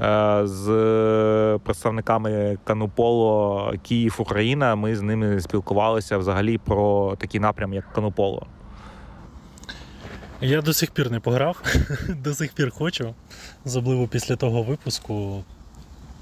е, 0.00 0.40
з 0.44 0.64
представниками 1.64 2.58
Кануполо 2.64 3.72
Київ 3.82 4.16
Україна. 4.18 4.74
Ми 4.74 4.96
з 4.96 5.02
ними 5.02 5.40
спілкувалися 5.40 6.18
взагалі 6.18 6.58
про 6.58 7.16
такий 7.18 7.40
напрям, 7.40 7.72
як 7.72 7.92
Кануполо. 7.92 8.46
Я 10.40 10.62
до 10.62 10.72
сих 10.72 10.90
пір 10.90 11.10
не 11.10 11.20
пограв, 11.20 11.62
до 12.08 12.34
сих 12.34 12.52
пір 12.52 12.70
хочу, 12.70 13.14
особливо 13.64 14.08
після 14.08 14.36
того 14.36 14.62
випуску. 14.62 15.44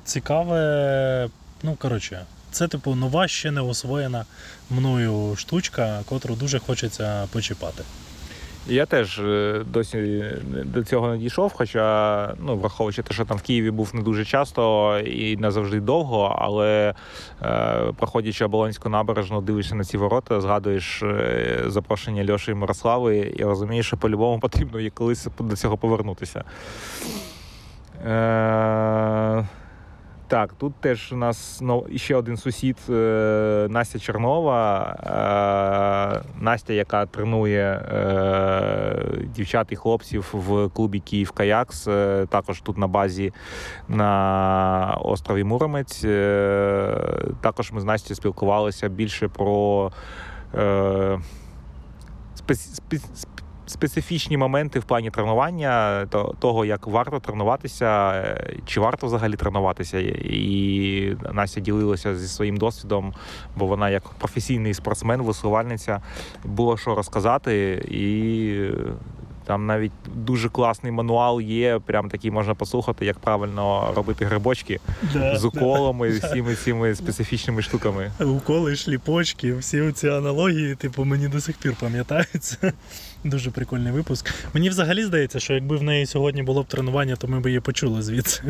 Цікаве, 0.05 1.29
ну 1.63 1.75
коротше, 1.75 2.25
це 2.51 2.69
типу 2.69 2.95
нова, 2.95 3.29
ще 3.29 3.51
не 3.51 3.61
освоєна 3.61 4.25
мною 4.71 5.37
штучка, 5.37 6.03
котру 6.09 6.35
дуже 6.35 6.59
хочеться 6.59 7.29
почіпати. 7.33 7.83
Я 8.69 8.87
теж 8.87 9.19
е, 9.19 9.63
досі 9.67 10.25
до 10.65 10.85
цього 10.85 11.09
не 11.09 11.19
дійшов, 11.19 11.53
хоча, 11.55 12.35
ну, 12.41 12.57
враховуючи 12.57 13.03
те, 13.03 13.15
що 13.15 13.25
там 13.25 13.37
в 13.37 13.43
Києві 13.43 13.71
був 13.71 13.91
не 13.95 14.03
дуже 14.03 14.25
часто 14.25 14.99
і 14.99 15.37
не 15.37 15.51
завжди 15.51 15.81
довго, 15.81 16.37
але 16.39 16.95
е, 17.43 17.93
проходячи 17.97 18.45
Оболонську 18.45 18.89
набережну, 18.89 19.41
дивишся 19.41 19.75
на 19.75 19.85
ці 19.85 19.97
ворота, 19.97 20.41
згадуєш 20.41 21.03
е, 21.03 21.63
запрошення 21.67 22.33
Льоші 22.33 22.51
і 22.51 22.55
Мирослави, 22.55 23.35
і 23.37 23.45
розумієш, 23.45 23.87
що 23.87 23.97
по-любому 23.97 24.41
потрібно 24.41 24.91
колись 24.95 25.29
до 25.39 25.57
цього 25.57 25.77
повернутися. 25.77 26.45
Е, 28.07 29.47
так, 30.29 30.53
тут 30.53 30.75
теж 30.75 31.13
у 31.13 31.17
нас 31.17 31.59
ну, 31.63 31.87
ще 31.97 32.17
один 32.17 32.37
сусід 32.37 32.79
е, 32.89 33.67
Настя 33.71 33.99
Чернова. 33.99 34.97
Е, 36.17 36.23
Настя, 36.41 36.73
яка 36.73 37.07
тренує 37.07 37.65
е, 37.65 39.27
дівчат 39.35 39.67
і 39.71 39.77
хлопців 39.77 40.31
в 40.33 40.69
клубі 40.69 41.01
Київ 41.01 41.31
Каякс, 41.31 41.85
також 42.29 42.61
тут 42.61 42.79
на 42.79 42.87
базі 42.87 43.33
на 43.89 44.99
острові 45.03 45.45
Муромець. 45.45 46.01
Також 47.41 47.73
ми 47.73 47.81
з 47.81 47.85
Настю 47.85 48.15
спілкувалися 48.15 48.89
більше 48.89 49.29
про. 49.29 49.91
Е, 50.55 51.19
спец- 52.37 52.81
спец- 52.81 53.11
спец- 53.15 53.36
Специфічні 53.67 54.37
моменти 54.37 54.79
в 54.79 54.85
плані 54.85 55.11
тренування, 55.11 56.07
то- 56.11 56.35
того, 56.39 56.65
як 56.65 56.87
варто 56.87 57.21
тренуватися, 57.21 58.13
е, 58.15 58.57
чи 58.67 58.81
варто 58.81 59.07
взагалі 59.07 59.37
тренуватися. 59.37 59.99
І 60.25 61.17
Настя 61.33 61.61
ділилася 61.61 62.17
зі 62.17 62.29
своїм 62.29 62.57
досвідом, 62.57 63.15
бо 63.57 63.67
вона 63.67 63.91
як 63.91 64.09
професійний 64.09 64.75
спортсмен, 64.75 65.23
висувальниця, 65.23 66.01
було 66.45 66.77
що 66.77 66.95
розказати, 66.95 67.73
і 67.91 68.57
там 69.47 69.67
навіть 69.67 69.93
дуже 70.15 70.49
класний 70.49 70.93
мануал 70.93 71.41
є. 71.41 71.79
Прям 71.87 72.09
такий 72.09 72.31
можна 72.31 72.55
послухати, 72.55 73.07
як 73.07 73.19
правильно 73.19 73.93
робити 73.97 74.25
грибочки 74.25 74.81
з 75.35 75.45
уколами, 75.45 76.13
з 76.13 76.25
всіми 76.25 76.55
цими 76.55 76.95
специфічними 76.95 77.63
штуками. 77.63 78.11
Уколи, 78.21 78.77
шліпочки, 78.77 79.55
всі 79.55 79.93
ці 79.93 80.09
аналогії, 80.09 80.75
типу, 80.75 81.05
мені 81.05 81.29
до 81.29 81.41
сих 81.41 81.57
пір 81.57 81.75
пам'ятаються. 81.81 82.73
Дуже 83.27 83.51
прикольний 83.51 83.93
випуск. 83.93 84.35
Мені 84.55 84.69
взагалі 84.69 85.05
здається, 85.05 85.41
що 85.41 85.55
якби 85.55 85.77
в 85.77 85.83
неї 85.83 86.07
сьогодні 86.07 86.43
було 86.43 86.63
б 86.63 86.67
тренування, 86.67 87.17
то 87.17 87.29
ми 87.29 87.41
б 87.41 87.47
її 87.47 87.61
почули 87.61 88.03
звідси. 88.03 88.43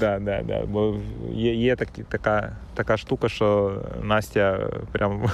Да, 0.00 0.18
да, 0.18 0.42
да. 0.42 0.62
Бо 0.66 0.96
є, 1.32 1.54
є 1.54 1.76
такі, 1.76 2.02
така, 2.02 2.56
така 2.74 2.96
штука, 2.96 3.28
що 3.28 3.78
Настя 4.02 4.70
прям 4.92 5.30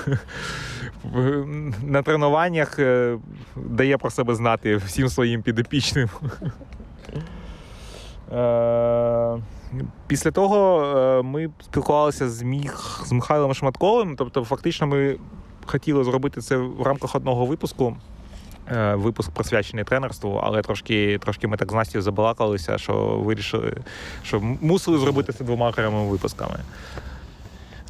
на 1.82 2.02
тренуваннях 2.02 2.78
е, 2.78 3.18
дає 3.56 3.98
про 3.98 4.10
себе 4.10 4.34
знати 4.34 4.76
всім 4.76 5.08
своїм 5.08 5.42
підопічним. 5.42 6.08
Е, 8.32 9.38
Після 10.06 10.30
того 10.30 10.84
е, 10.84 11.22
ми 11.22 11.50
спілкувалися 11.64 12.30
з, 12.30 12.42
Міх, 12.42 13.02
з 13.06 13.12
Михайлом 13.12 13.54
Шматковим. 13.54 14.16
Тобто, 14.16 14.44
фактично, 14.44 14.86
ми 14.86 15.16
хотіли 15.66 16.04
зробити 16.04 16.40
це 16.40 16.56
в 16.56 16.82
рамках 16.82 17.14
одного 17.14 17.46
випуску. 17.46 17.96
Е, 18.70 18.94
Випуск 18.94 19.30
присвячений 19.30 19.84
тренерству, 19.84 20.40
але 20.42 20.62
трошки, 20.62 21.18
трошки 21.18 21.48
ми 21.48 21.56
так 21.56 21.72
з 21.72 21.74
Настю 21.74 22.02
забалакалися, 22.02 22.78
що 22.78 22.94
вирішили, 22.94 23.76
що 24.24 24.40
мусили 24.40 24.98
зробити 24.98 25.32
це 25.32 25.44
двома 25.44 25.68
окремими 25.68 26.08
випусками. 26.08 26.58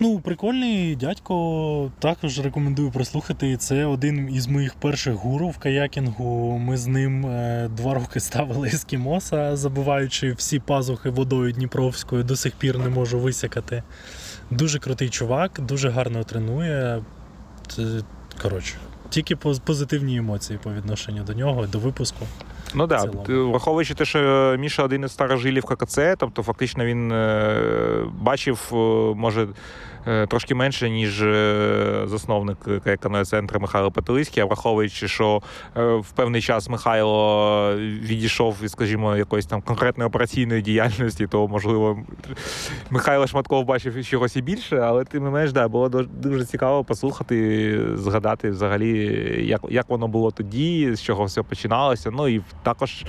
Ну, 0.00 0.18
прикольний 0.18 0.96
дядько. 0.96 1.90
Також 1.98 2.40
рекомендую 2.40 2.90
прослухати. 2.90 3.56
Це 3.56 3.84
один 3.84 4.34
із 4.34 4.46
моїх 4.46 4.74
перших 4.74 5.14
гуру 5.14 5.48
в 5.48 5.58
каякінгу. 5.58 6.58
Ми 6.58 6.76
з 6.76 6.86
ним 6.86 7.26
е, 7.26 7.68
два 7.76 7.94
роки 7.94 8.20
ставили 8.20 8.68
ескімоса, 8.68 9.56
забиваючи 9.56 10.32
всі 10.32 10.58
пазухи 10.58 11.10
водою 11.10 11.52
Дніпровською, 11.52 12.24
до 12.24 12.36
сих 12.36 12.52
пір 12.52 12.78
не 12.78 12.88
можу 12.88 13.18
висякати. 13.18 13.82
Дуже 14.50 14.78
крутий 14.78 15.08
чувак, 15.08 15.60
дуже 15.60 15.90
гарно 15.90 16.24
тренує. 16.24 17.02
Коротше, 18.42 18.74
тільки 19.12 19.34
поз- 19.36 19.60
позитивні 19.60 20.16
емоції 20.16 20.58
по 20.62 20.72
відношенню 20.72 21.22
до 21.24 21.34
нього, 21.34 21.66
до 21.66 21.78
випуску. 21.78 22.26
Ну 22.74 22.86
так, 22.86 23.10
да. 23.26 23.34
враховуючи 23.34 23.94
те, 23.94 24.04
що 24.04 24.56
Міша 24.58 24.82
один 24.82 25.04
із 25.04 25.12
старожилів 25.12 25.64
ККЦ, 25.64 25.98
тобто 26.18 26.42
фактично 26.42 26.84
він 26.84 27.12
е, 27.12 28.04
бачив, 28.20 28.70
е, 28.72 28.74
може. 29.16 29.48
е, 30.06 30.26
Трошки 30.26 30.54
менше, 30.54 30.90
ніж 30.90 31.18
засновник 32.10 32.58
каяканого 32.84 33.24
центру 33.24 33.60
Михайло 33.60 33.90
Петелиський, 33.90 34.42
а 34.42 34.46
враховуючи, 34.46 35.08
що 35.08 35.42
в 35.74 36.10
певний 36.16 36.42
час 36.42 36.68
Михайло 36.68 37.76
відійшов 37.78 38.56
від, 38.62 38.70
скажімо, 38.70 39.16
якоїсь 39.16 39.46
там 39.46 39.62
конкретної 39.62 40.08
операційної 40.08 40.62
діяльності, 40.62 41.26
то 41.26 41.48
можливо 41.48 41.98
Михайло 42.90 43.26
Шматков 43.26 43.64
бачив 43.64 44.06
чогось 44.06 44.36
і 44.36 44.42
більше, 44.42 44.76
але 44.76 45.04
тим 45.04 45.24
не 45.24 45.30
менш, 45.30 45.52
да, 45.52 45.68
було 45.68 45.88
дуже 45.88 46.44
цікаво 46.44 46.84
послухати, 46.84 47.78
згадати 47.94 48.50
взагалі, 48.50 48.96
як, 49.46 49.60
як 49.70 49.88
воно 49.88 50.08
було 50.08 50.30
тоді, 50.30 50.94
з 50.94 51.02
чого 51.02 51.24
все 51.24 51.42
починалося. 51.42 52.10
Ну 52.10 52.28
і 52.28 52.40
також 52.62 53.04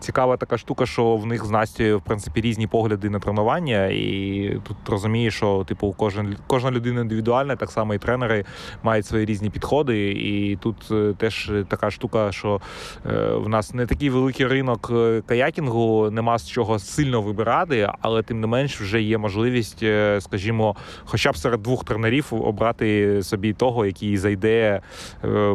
цікава 0.00 0.36
така 0.36 0.58
штука, 0.58 0.86
що 0.86 1.16
в 1.16 1.26
них 1.26 1.44
з 1.44 1.50
Настю, 1.50 1.98
в 1.98 2.02
принципі, 2.02 2.40
різні 2.40 2.66
погляди 2.66 3.10
на 3.10 3.18
тренування, 3.18 3.86
і 3.86 4.60
тут 4.64 4.76
розумієш, 4.86 5.34
що 5.34 5.64
типу 5.68 5.94
кожен 5.98 6.36
кожна 6.46 6.70
людина 6.70 7.00
індивідуальна, 7.00 7.56
так 7.56 7.70
само 7.70 7.94
і 7.94 7.98
тренери 7.98 8.44
мають 8.82 9.06
свої 9.06 9.24
різні 9.24 9.50
підходи. 9.50 10.10
І 10.10 10.56
тут 10.56 10.76
е, 10.90 11.14
теж 11.18 11.52
така 11.68 11.90
штука, 11.90 12.32
що 12.32 12.60
е, 13.06 13.32
в 13.34 13.48
нас 13.48 13.74
не 13.74 13.86
такий 13.86 14.10
великий 14.10 14.46
ринок 14.46 14.90
е, 14.94 15.22
каякінгу, 15.26 16.10
нема 16.10 16.38
з 16.38 16.48
чого 16.48 16.78
сильно 16.78 17.22
вибирати, 17.22 17.90
але 18.00 18.22
тим 18.22 18.40
не 18.40 18.46
менш 18.46 18.80
вже 18.80 19.02
є 19.02 19.18
можливість, 19.18 19.84
скажімо, 20.20 20.76
хоча 21.04 21.32
б 21.32 21.36
серед 21.36 21.62
двох 21.62 21.84
тренерів 21.84 22.26
обрати 22.30 23.22
собі 23.22 23.52
того, 23.52 23.86
який 23.86 24.16
зайде 24.16 24.80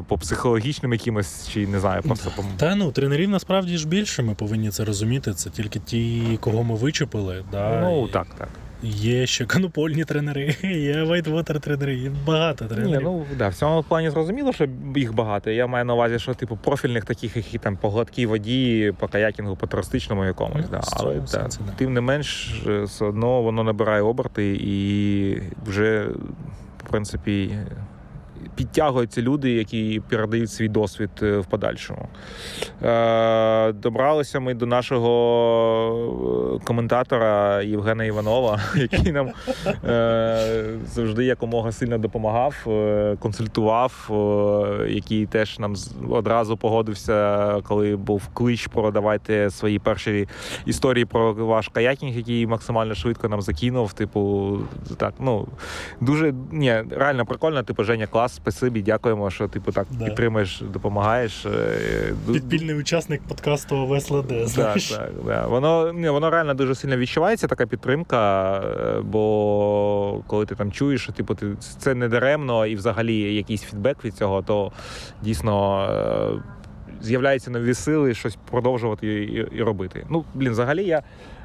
по 0.08 0.18
психологічним 0.18 0.94
якимось, 0.94 1.50
чи 1.50 1.68
не 1.68 1.80
знаю, 1.80 2.02
просто 2.02 2.32
по 2.36 2.44
Та 2.58 2.76
ну, 2.76 2.92
тренерів 2.92 3.30
насправді 3.34 3.78
ж 3.78 3.88
більше, 3.88 4.24
ми 4.24 4.34
повинні 4.34 4.70
це 4.70 4.86
розуміти. 4.86 5.34
Це 5.34 5.50
тільки 5.50 5.80
ті, 5.80 6.38
кого 6.42 6.64
ми 6.64 6.76
вичепили. 6.76 7.44
Да? 7.52 7.82
ну 7.82 8.08
так, 8.08 8.28
так. 8.38 8.50
Є 8.84 9.26
ще 9.26 9.46
конопольні 9.46 10.06
тренери, 10.06 10.56
є 10.64 11.04
вайтвотер 11.04 11.60
тренери, 11.60 11.96
є 11.96 12.12
багато 12.28 12.66
Ні, 12.66 12.72
тренерів. 12.72 13.02
ну 13.04 13.26
да, 13.38 13.48
в 13.48 13.56
цьому 13.56 13.84
плані 13.84 14.10
зрозуміло, 14.10 14.54
що 14.54 14.68
їх 14.96 15.14
багато. 15.14 15.50
Я 15.50 15.68
маю 15.68 15.86
на 15.86 15.94
увазі, 15.94 16.20
що 16.20 16.34
типу 16.34 16.58
профільних 16.64 17.06
таких, 17.06 17.38
які 17.38 17.58
там 17.58 17.78
по 17.78 17.90
гладкій 17.90 18.26
воді, 18.26 18.94
по 19.00 19.08
каякінгу, 19.08 19.56
по 19.56 19.68
туристичному 19.68 20.26
якомусь. 20.26 20.66
Ну, 20.72 20.72
да. 20.72 20.82
Але 20.92 21.22
да. 21.32 21.50
тим 21.76 21.94
не 21.94 22.02
менш, 22.02 22.62
е, 22.68 22.82
все 22.84 23.06
одно 23.06 23.42
воно 23.42 23.64
набирає 23.64 24.02
оберти 24.02 24.58
і 24.62 25.42
вже, 25.66 26.08
в 26.78 26.90
принципі, 26.90 27.52
підтягуються 28.56 29.22
люди, 29.22 29.52
які 29.52 30.02
передають 30.10 30.52
свій 30.52 30.68
досвід 30.68 31.10
е, 31.22 31.38
в 31.38 31.46
подальшому. 31.46 32.08
Е, 32.84 33.72
добралися 33.72 34.40
ми 34.40 34.54
до 34.54 34.66
нашого 34.66 35.10
е, 36.62 36.66
коментатора 36.66 37.62
Євгена 37.62 38.04
Іванова, 38.04 38.60
який 38.76 39.12
нам 39.12 39.32
завжди 40.86 41.26
якомога 41.26 41.72
сильно 41.72 41.98
допомагав, 41.98 42.68
консультував, 43.20 44.10
який 44.90 45.26
теж 45.26 45.60
нам 45.60 45.76
одразу 46.10 46.58
погодився, 46.58 47.62
коли 47.64 47.96
був 47.96 48.28
клич 48.34 48.68
про 48.68 48.92
давайте 48.92 49.50
свої 49.50 49.80
перші 49.80 50.28
історії 50.66 51.06
про 51.06 51.34
ваш 51.34 51.68
каякінг, 51.68 52.18
який 52.18 52.48
максимально 52.48 52.96
швидко 52.96 53.30
нам 53.30 53.42
закинув. 53.42 53.94
Типу, 53.94 54.58
так, 54.98 55.14
ну 55.20 55.48
дуже 56.02 56.34
ні, 56.52 56.84
реально 56.90 57.26
прикольно. 57.26 57.64
Типу, 57.64 57.84
Женя, 57.84 58.08
клас, 58.08 58.40
спасибі, 58.44 58.82
дякуємо, 58.82 59.30
що 59.30 59.48
типу 59.48 59.72
так 59.72 59.88
Да. 59.92 60.06
підтримуєш, 60.06 60.64
допомагаєш. 60.74 61.46
Е, 61.46 62.14
Підпільний 62.34 62.76
учасник 62.76 63.22
подкасту 63.22 63.76
ОВСЛД, 63.78 64.28
так, 64.28 64.48
знаєш. 64.48 64.90
так, 64.92 65.10
да. 65.26 65.48
Воно, 65.48 65.94
ні, 65.94 66.10
воно 66.10 66.30
реально 66.30 66.54
дуже 66.54 66.76
сильно 66.76 66.98
відчувається, 66.98 67.48
така 67.48 67.66
підтримка. 67.66 68.54
е, 68.98 69.02
Бо 69.02 70.24
коли 70.28 70.46
ти 70.46 70.56
там 70.56 70.72
чуєш, 70.72 71.02
що 71.02 71.14
типу, 71.14 71.36
ти, 71.36 71.48
це 71.78 71.96
не 71.96 72.08
даремно 72.10 72.66
і 72.66 72.76
взагалі 72.76 73.16
якийсь 73.36 73.62
фідбек 73.62 74.06
від 74.06 74.16
цього, 74.16 74.42
то 74.42 74.72
дійсно 75.22 75.84
е, 75.90 76.42
з'являються 77.02 77.52
нові 77.52 77.74
сили 77.74 78.14
щось 78.14 78.38
продовжувати 78.52 79.08
і, 79.08 79.24
і, 79.24 79.48
і 79.52 79.62
робити. 79.64 80.06
Ну, 80.10 80.26
блін, 80.34 80.52
взагалі 80.52 80.84
я. 80.84 81.02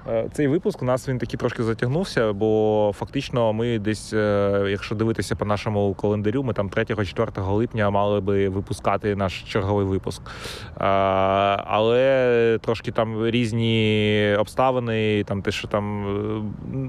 Е, 0.09 0.29
Цей 0.33 0.49
випуск 0.49 0.83
у 0.83 0.85
нас 0.85 1.09
він 1.09 1.19
такий 1.19 1.39
трошки 1.39 1.63
затягнувся, 1.63 2.33
бо 2.33 2.93
фактично 2.95 3.53
ми 3.53 3.79
десь, 3.79 4.13
е, 4.13 4.67
якщо 4.69 4.95
дивитися 4.95 5.37
по 5.37 5.45
нашому 5.45 5.95
календарю, 5.95 6.43
ми 6.43 6.53
там 6.53 6.69
3-4 6.69 7.53
липня 7.53 7.91
мали 7.91 8.21
би 8.21 8.49
випускати 8.49 9.17
наш 9.17 9.43
черговий 9.43 9.87
випуск. 9.87 10.23
Е, 10.23 10.85
Але 11.65 12.59
трошки 12.63 12.93
там 12.93 13.27
різні 13.27 14.37
обставини, 14.39 15.25
там 15.25 15.43
те, 15.43 15.51
що 15.51 15.69
там 15.69 16.05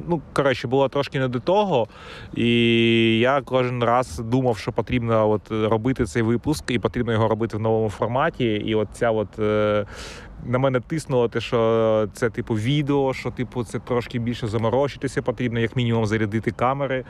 ну 0.07 0.21
коротше, 0.33 0.67
було 0.67 0.89
трошки 0.89 1.19
не 1.19 1.27
до 1.27 1.39
того. 1.39 1.87
І 2.35 3.19
я 3.19 3.41
кожен 3.41 3.83
раз 3.83 4.19
думав, 4.19 4.57
що 4.57 4.71
потрібно 4.71 5.29
от 5.29 5.51
робити 5.51 6.05
цей 6.05 6.21
випуск, 6.21 6.71
і 6.71 6.79
потрібно 6.79 7.13
його 7.13 7.27
робити 7.27 7.57
в 7.57 7.59
новому 7.59 7.89
форматі. 7.89 8.45
І 8.45 8.75
от 8.75 8.87
ця 8.93 9.11
от. 9.11 9.39
На 10.45 10.59
мене 10.59 10.79
тиснуло 10.79 11.27
те, 11.27 11.41
що 11.41 12.07
це 12.13 12.29
типу 12.29 12.53
відео, 12.53 13.13
що 13.13 13.31
типу 13.31 13.63
це 13.63 13.79
трошки 13.79 14.19
більше 14.19 14.47
заморочитися 14.47 15.21
потрібно, 15.21 15.59
як 15.59 15.75
мінімум 15.75 16.05
зарядити 16.05 16.51
камери, 16.51 17.03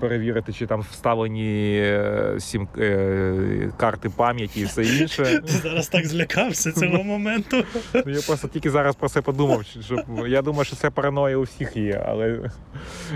перевірити, 0.00 0.52
чи 0.52 0.66
там 0.66 0.80
вставлені 0.80 1.78
е, 1.78 2.36
сім 2.38 2.68
е, 2.78 3.70
карти 3.76 4.08
пам'яті 4.16 4.60
і 4.60 4.64
все 4.64 4.84
інше. 4.84 5.42
Ти 5.46 5.52
зараз 5.62 5.88
так 5.88 6.06
злякався 6.06 6.72
цього 6.72 7.04
моменту. 7.04 7.64
Ну, 7.94 8.02
Я 8.06 8.20
просто 8.26 8.48
тільки 8.48 8.70
зараз 8.70 8.94
про 8.94 9.08
це 9.08 9.20
подумав. 9.22 9.64
Щоб, 9.84 10.00
я 10.26 10.42
думаю, 10.42 10.64
що 10.64 10.76
це 10.76 10.90
параноя 10.90 11.36
у 11.36 11.42
всіх 11.42 11.76
є, 11.76 12.04
але 12.08 12.50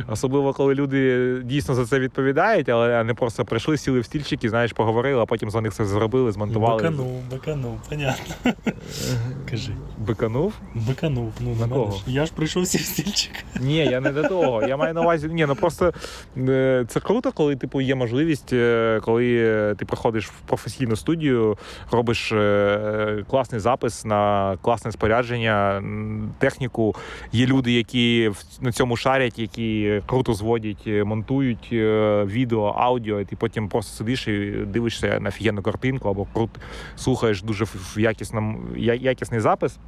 особливо 0.08 0.52
коли 0.52 0.74
люди 0.74 1.32
дійсно 1.44 1.74
за 1.74 1.86
це 1.86 1.98
відповідають, 1.98 2.68
але 2.68 3.04
не 3.04 3.14
просто 3.14 3.44
прийшли, 3.44 3.76
сіли 3.76 4.00
в 4.00 4.04
стільчики, 4.04 4.48
знаєш, 4.48 4.72
поговорили, 4.72 5.22
а 5.22 5.26
потім 5.26 5.50
за 5.50 5.60
них 5.60 5.72
все 5.72 5.84
зробили, 5.84 6.32
змонтували. 6.32 6.82
Биканув, 6.82 7.22
биканув, 7.30 7.80
понятно. 7.88 8.52
Кажи. 9.50 9.72
Биканув? 9.98 10.54
Биканув. 10.74 11.32
Ну, 11.40 11.56
На 11.60 11.68
кого? 11.68 12.00
Я 12.06 12.26
ж 12.26 12.32
прийшов 12.32 12.66
сів 12.66 12.80
в 12.80 12.84
стільчик. 12.84 13.32
Ні, 13.60 13.76
я 13.76 14.00
не 14.00 14.10
до 14.10 14.22
того. 14.22 14.66
Я 14.66 14.76
маю 14.76 14.94
на 14.94 15.00
увазі. 15.00 15.28
Ні, 15.28 15.46
ну 15.46 15.54
просто 15.54 15.92
е, 16.36 16.69
це 16.88 17.00
круто, 17.00 17.32
коли 17.32 17.56
типу 17.56 17.80
є 17.80 17.94
можливість, 17.94 18.52
е, 18.52 19.00
коли 19.02 19.36
е, 19.38 19.74
ти 19.78 19.84
приходиш 19.84 20.26
в 20.26 20.40
професійну 20.40 20.96
студію, 20.96 21.58
робиш 21.90 22.32
е, 22.32 23.24
класний 23.30 23.60
запис 23.60 24.04
на 24.04 24.56
класне 24.62 24.92
спорядження, 24.92 25.82
техніку. 26.38 26.94
Є 27.32 27.46
люди, 27.46 27.72
які 27.72 28.30
на 28.60 28.72
цьому 28.72 28.96
шарять, 28.96 29.38
які 29.38 30.02
круто 30.06 30.34
зводять, 30.34 30.86
монтують 30.86 31.68
відео, 32.26 32.74
аудіо, 32.78 33.20
і 33.20 33.24
ти 33.24 33.36
потім 33.36 33.68
просто 33.68 33.96
сидиш 33.96 34.28
і 34.28 34.50
дивишся 34.66 35.20
на 35.20 35.28
офігенну 35.28 35.62
картинку 35.62 36.08
або 36.08 36.26
крут, 36.34 36.50
слухаєш 36.96 37.42
дуже 37.42 37.64
в- 37.64 37.92
в 37.96 38.00
якісному 38.00 38.58
я- 38.76 38.94
якісний 38.94 39.40
запис. 39.40 39.78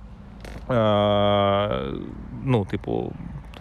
Ну, 2.45 2.66
типу, 2.71 3.12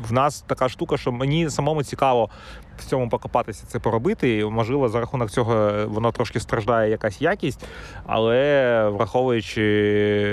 в 0.08 0.14
нас 0.14 0.42
така 0.42 0.70
штука, 0.70 0.98
що 0.98 1.12
мені 1.12 1.50
самому 1.50 1.84
цікаво 1.84 2.30
в 2.78 2.86
цьому 2.86 3.10
покопатися, 3.10 3.66
це 3.68 3.80
поробити. 3.80 4.38
І, 4.38 4.46
можливо, 4.46 4.90
за 4.90 5.00
рахунок 5.00 5.32
цього 5.32 5.72
воно 5.88 6.12
трошки 6.12 6.40
страждає 6.40 6.90
якась 6.92 7.22
якість, 7.22 7.66
але 8.06 8.90
враховуючи, 8.90 9.62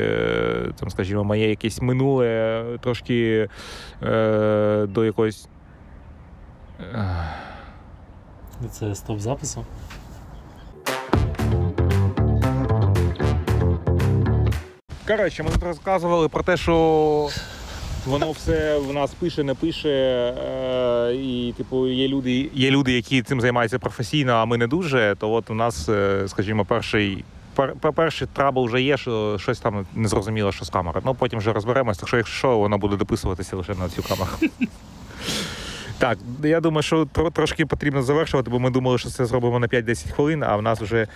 е, 0.03 0.73
там, 0.81 0.91
скажімо, 0.91 1.25
моє 1.25 1.49
якесь 1.51 1.83
минуле 1.83 2.65
трошки 2.81 3.49
е, 4.03 4.87
до 4.89 5.05
якоїсь. 5.05 5.49
е, 6.81 7.15
Це 8.71 8.95
стоп 8.95 9.19
запису. 9.21 9.65
Коротше, 15.07 15.43
ми 15.43 15.51
тут 15.51 15.63
розказували 15.63 16.29
про 16.29 16.43
те, 16.43 16.57
що 16.57 17.29
воно 18.09 18.33
все 18.33 18.79
в 18.79 18.93
нас 18.93 19.11
пише, 19.15 19.43
не 19.45 19.55
пише. 19.55 19.89
Е, 19.89 21.15
і, 21.15 21.55
типу, 21.57 21.87
є 21.87 22.09
люди, 22.09 22.51
є 22.55 22.71
люди, 22.71 22.93
які 22.93 23.23
цим 23.23 23.41
займаються 23.41 23.79
професійно, 23.79 24.33
а 24.33 24.45
ми 24.45 24.57
не 24.57 24.67
дуже. 24.67 25.17
То 25.19 25.33
от 25.33 25.51
у 25.51 25.55
нас, 25.55 25.89
е, 25.89 26.25
скажімо, 26.29 26.65
перший. 26.65 27.25
пер- 27.57 27.75
пер- 27.81 27.93
Перший 27.93 28.29
trouble 28.33 28.65
вже 28.67 28.83
є, 28.83 28.97
що 28.97 29.37
щось 29.41 29.59
там 29.61 29.87
не 29.95 30.09
зрозуміло, 30.09 30.53
що 30.53 30.65
з 30.65 30.71
камери. 30.71 31.01
Ну 31.05 31.15
потім 31.15 31.39
вже 31.39 31.53
розберемось, 31.53 31.99
так 31.99 32.09
що 32.09 32.17
якщо 32.17 32.37
що, 32.39 32.59
воно 32.59 32.79
буде 32.79 32.97
дописуватися 32.97 33.57
лише 33.57 33.75
на 33.75 33.89
цю 33.89 34.03
камеру. 34.03 34.31
Так, 35.99 36.19
я 36.43 36.61
думаю, 36.61 36.83
що 36.83 37.07
трошки 37.33 37.67
потрібно 37.67 38.03
завершувати, 38.03 38.51
бо 38.51 38.59
ми 38.59 38.71
думали, 38.71 38.99
що 38.99 39.09
це 39.09 39.27
зробимо 39.27 39.59
на 39.59 39.67
5-10 39.67 40.13
хвилин, 40.13 40.43
а 40.43 40.57
в 40.57 40.63
нас 40.63 40.81
вже 40.81 41.07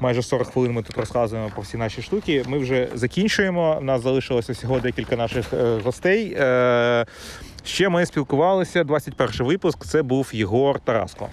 майже 0.00 0.22
40 0.22 0.48
хвилин 0.48 0.72
ми 0.72 0.82
тут 0.82 0.98
розказуємо 0.98 1.50
про 1.54 1.62
всі 1.62 1.76
наші 1.76 2.02
штуки. 2.02 2.44
Ми 2.48 2.58
вже 2.58 2.88
закінчуємо. 2.94 3.78
У 3.80 3.84
нас 3.84 4.02
залишилося 4.02 4.52
всього 4.52 4.80
декілька 4.80 5.16
наших 5.16 5.52
е, 5.52 5.78
гостей. 5.84 6.36
Е, 6.38 7.06
ще 7.64 7.88
ми 7.88 8.06
спілкувалися. 8.06 8.84
21 8.84 9.46
випуск. 9.46 9.84
Це 9.84 10.02
був 10.02 10.30
Єгор 10.32 10.80
Тараско. 10.80 11.28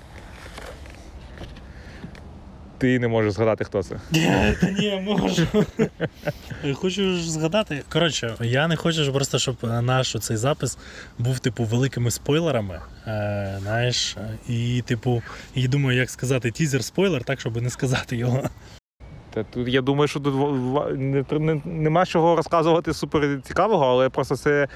Ти 2.78 3.00
не 3.00 3.08
можеш 3.08 3.34
згадати, 3.34 3.64
хто 3.64 3.84
це. 3.84 3.96
Ні, 4.80 5.04
можу. 5.06 5.48
Хочу 6.74 7.20
згадати. 7.22 7.84
Коротше, 7.90 8.36
я 8.42 8.68
не 8.68 8.76
хочу 8.76 9.14
просто, 9.14 9.40
щоб 9.40 9.56
наш 9.82 10.16
цей 10.20 10.38
запис 10.38 10.78
був, 11.18 11.40
типу, 11.40 11.64
великими 11.64 12.12
спойлерами. 12.12 12.80
Е, 13.08 13.58
знаєш, 13.62 14.18
і, 14.50 14.84
типу, 14.86 15.24
і 15.56 15.68
думаю, 15.68 15.98
як 15.98 16.10
сказати 16.10 16.52
тізер-спойлер, 16.52 17.24
так, 17.24 17.40
щоб 17.40 17.62
не 17.62 17.70
сказати 17.70 18.16
його. 18.16 18.50
Та 19.38 19.44
тут 19.44 19.68
я 19.68 19.82
думаю, 19.82 20.08
що 20.08 20.20
тут 20.20 20.36
не, 20.98 21.26
не, 21.32 21.62
нема 21.66 22.06
чого 22.06 22.36
розказувати 22.36 22.94
супер 22.94 23.40
цікавого, 23.44 23.86
але 23.86 24.10
просто 24.10 24.36
це 24.36 24.68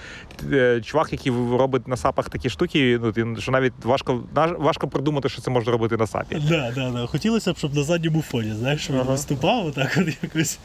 е, 0.51 0.82
чувак, 0.82 1.12
який 1.12 1.32
робить 1.32 1.88
на 1.88 1.97
сапах 1.97 2.30
такі 2.30 2.49
штуки, 2.49 2.99
ну 3.16 3.41
що 3.41 3.51
навіть 3.51 3.74
важко 3.84 4.24
важко 4.57 4.88
придумати, 4.88 5.30
що 5.30 5.41
це 5.41 5.51
можна 5.51 5.72
робити 5.72 5.97
на 5.97 6.07
сапі. 6.07 6.41
Да, 6.49 6.72
да, 6.76 6.89
да. 6.89 7.05
Хотілося 7.05 7.53
б, 7.53 7.57
щоб 7.57 7.76
на 7.76 7.84
задньому 7.84 8.22
фоні, 8.22 8.53
знаєш, 8.53 8.82
щоб 8.82 8.95
він 8.95 9.01
Ага. 9.01 9.12
виступав 9.12 9.66
отак 9.66 9.97
от 10.01 10.24
якось. 10.24 10.59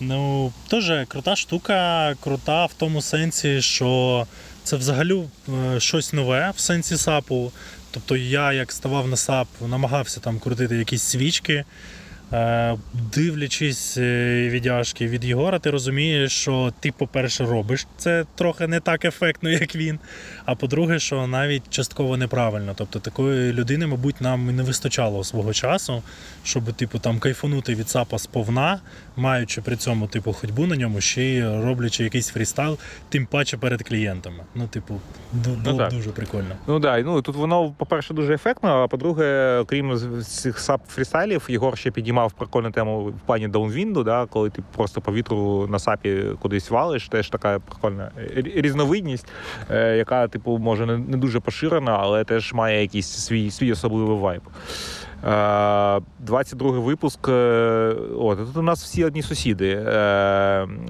Ну, 0.00 0.52
теж 0.68 0.92
крута 1.08 1.36
штука, 1.36 2.14
крута 2.20 2.66
в 2.66 2.72
тому 2.74 3.02
сенсі, 3.02 3.62
що 3.62 4.26
це 4.64 4.76
взагалі 4.76 5.22
е, 5.74 5.80
щось 5.80 6.12
нове 6.12 6.52
в 6.56 6.60
сенсі 6.60 6.96
сапу. 6.96 7.52
Тобто 7.90 8.16
я, 8.16 8.52
як 8.52 8.72
ставав 8.72 9.08
на 9.08 9.16
сап, 9.16 9.48
намагався 9.68 10.20
там 10.20 10.38
крутити 10.38 10.76
якісь 10.76 11.02
свічки. 11.02 11.64
Е, 12.32 12.76
Дивлячись 13.14 13.96
е, 13.98 14.48
відяшки 14.48 15.06
від 15.06 15.24
Єгора, 15.24 15.58
ти 15.58 15.70
розумієш, 15.70 16.32
що 16.32 16.72
ти, 16.80 16.92
по-перше, 16.92 17.44
робиш 17.44 17.86
це 17.96 18.24
трохи 18.34 18.66
не 18.66 18.80
так 18.80 19.04
ефектно, 19.04 19.50
як 19.60 19.76
він. 19.76 19.98
А 20.44 20.54
по-друге, 20.54 20.98
що 20.98 21.26
навіть 21.26 21.62
частково 21.70 22.16
неправильно. 22.16 22.72
Тобто 22.76 22.98
такої 22.98 23.52
людини, 23.52 23.86
мабуть, 23.86 24.20
нам 24.20 24.56
не 24.56 24.62
вистачало 24.62 25.24
свого 25.24 25.52
часу, 25.52 26.02
щоб 26.44 26.72
типу 26.72 26.98
там 26.98 27.18
кайфанути 27.18 27.74
від 27.74 27.88
сапа 27.88 28.18
сповна, 28.18 28.80
маючи 29.16 29.60
при 29.60 29.76
цьому 29.76 30.06
типу 30.06 30.32
ходьбу 30.32 30.66
на 30.66 30.76
ньому, 30.76 31.00
ще 31.00 31.22
й 31.22 31.42
роблячи 31.42 32.04
якийсь 32.04 32.28
фрістайл, 32.28 32.78
тим 33.08 33.26
паче 33.26 33.56
перед 33.56 33.82
клієнтами. 33.82 34.44
Ну, 34.54 34.66
типу, 34.66 35.00
ду- 35.34 35.56
було 35.64 35.78
б 35.86 35.88
дуже 35.88 36.10
прикольно. 36.10 36.56
Ну 36.66 36.78
да, 36.78 37.02
ну 37.02 37.22
тут 37.22 37.36
воно, 37.36 37.70
по-перше, 37.70 38.14
дуже 38.14 38.34
ефектно, 38.34 38.68
а 38.68 38.88
по-друге, 38.88 39.56
окрім 39.58 39.98
цих 40.22 40.58
сап 40.58 40.80
фрістайлів, 40.88 41.46
Єгор 41.48 41.78
ще 41.78 41.90
підіймав 41.90 42.19
прикольну 42.28 42.70
тему 42.70 43.04
в 43.04 43.26
плані 43.26 43.48
даунвінду, 43.48 44.04
да, 44.04 44.26
коли 44.26 44.50
ти 44.50 44.62
просто 44.76 45.00
по 45.00 45.12
вітру 45.12 45.66
на 45.70 45.78
сапі 45.78 46.24
кудись 46.42 46.70
валиш, 46.70 47.08
теж 47.08 47.28
така 47.28 47.58
прикольна 47.58 48.10
різновидність, 48.36 49.26
е, 49.70 49.96
яка, 49.96 50.28
типу, 50.28 50.58
може 50.58 50.86
не 50.86 51.16
дуже 51.16 51.40
поширена, 51.40 51.98
але 52.00 52.24
теж 52.24 52.52
має 52.52 52.80
якийсь 52.80 53.08
свій, 53.08 53.50
свій 53.50 53.72
особливий 53.72 54.16
вайб. 54.16 54.42
Е, 55.24 56.00
22 56.18 56.70
випуск. 56.80 57.28
е, 57.28 57.32
От, 58.18 58.38
тут 58.38 58.56
у 58.56 58.62
нас 58.62 58.82
всі 58.82 59.04
одні 59.04 59.22
сусіди. 59.22 59.68
Е, 59.86 59.92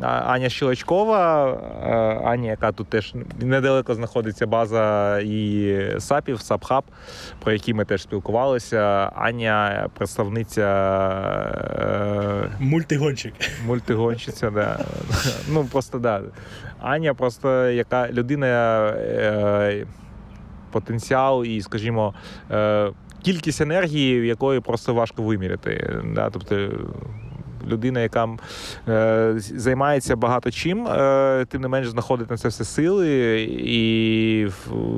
Аня 0.02 0.48
Щелочкова, 0.48 1.46
е, 1.82 2.20
Аня, 2.24 2.50
яка 2.50 2.72
тут 2.72 2.88
теж 2.88 3.14
недалеко 3.40 3.94
знаходиться 3.94 4.46
база 4.46 5.18
і 5.20 5.76
САПів, 5.98 6.40
САПХАБ, 6.40 6.84
про 7.40 7.52
які 7.52 7.74
ми 7.74 7.84
теж 7.84 8.02
спілкувалися. 8.02 8.80
Аня 9.16 9.88
представниця 9.98 10.66
е, 11.80 12.50
Мультигончик. 12.60 13.34
мультигонщиця, 13.66 14.50
да. 14.50 14.78
Ну 15.48 15.64
просто 15.64 15.98
да. 15.98 16.20
Аня 16.80 17.14
просто 17.14 17.66
яка 17.66 18.08
людина, 18.08 18.46
е, 18.88 19.86
потенціал 20.72 21.44
і, 21.44 21.60
скажімо, 21.60 22.14
е, 22.50 22.90
кількість 23.22 23.60
енергії, 23.60 24.26
якої 24.26 24.60
просто 24.60 24.94
важко 24.94 25.22
виміряти. 25.22 26.02
Да? 26.14 26.30
Тобто 26.30 26.68
людина, 27.68 28.00
яка 28.00 28.28
е, 28.88 29.34
займається 29.36 30.16
багато 30.16 30.50
чим, 30.50 30.86
е, 30.86 31.46
тим 31.48 31.60
не 31.60 31.68
менш 31.68 31.88
знаходить 31.88 32.30
на 32.30 32.36
це 32.36 32.48
все 32.48 32.64
сили 32.64 33.40
і 33.60 34.46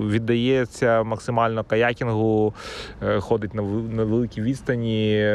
віддається 0.08 1.02
максимально 1.02 1.64
каякінгу, 1.64 2.54
е, 3.02 3.20
ходить 3.20 3.54
на, 3.54 3.62
на 3.62 4.04
великі 4.04 4.42
відстані. 4.42 5.28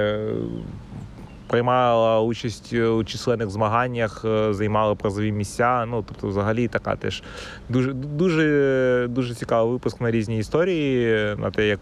Е, 1.48 1.52
Приймала 1.52 2.22
участь 2.22 2.74
у 2.74 3.04
численних 3.04 3.50
змаганнях, 3.50 4.26
е, 4.26 4.54
займала 4.54 4.96
призові 4.96 5.32
місця. 5.32 5.86
Ну 5.86 6.04
тобто, 6.08 6.28
взагалі, 6.28 6.68
така 6.68 6.96
теж 6.96 7.24
дуже 7.70 7.94
дуже 7.94 9.08
дуже 9.10 9.36
цікавий 9.36 9.72
випуск 9.72 10.02
на 10.02 10.12
різні 10.12 10.38
історії, 10.38 11.36
на 11.38 11.52
те, 11.52 11.68
як 11.68 11.80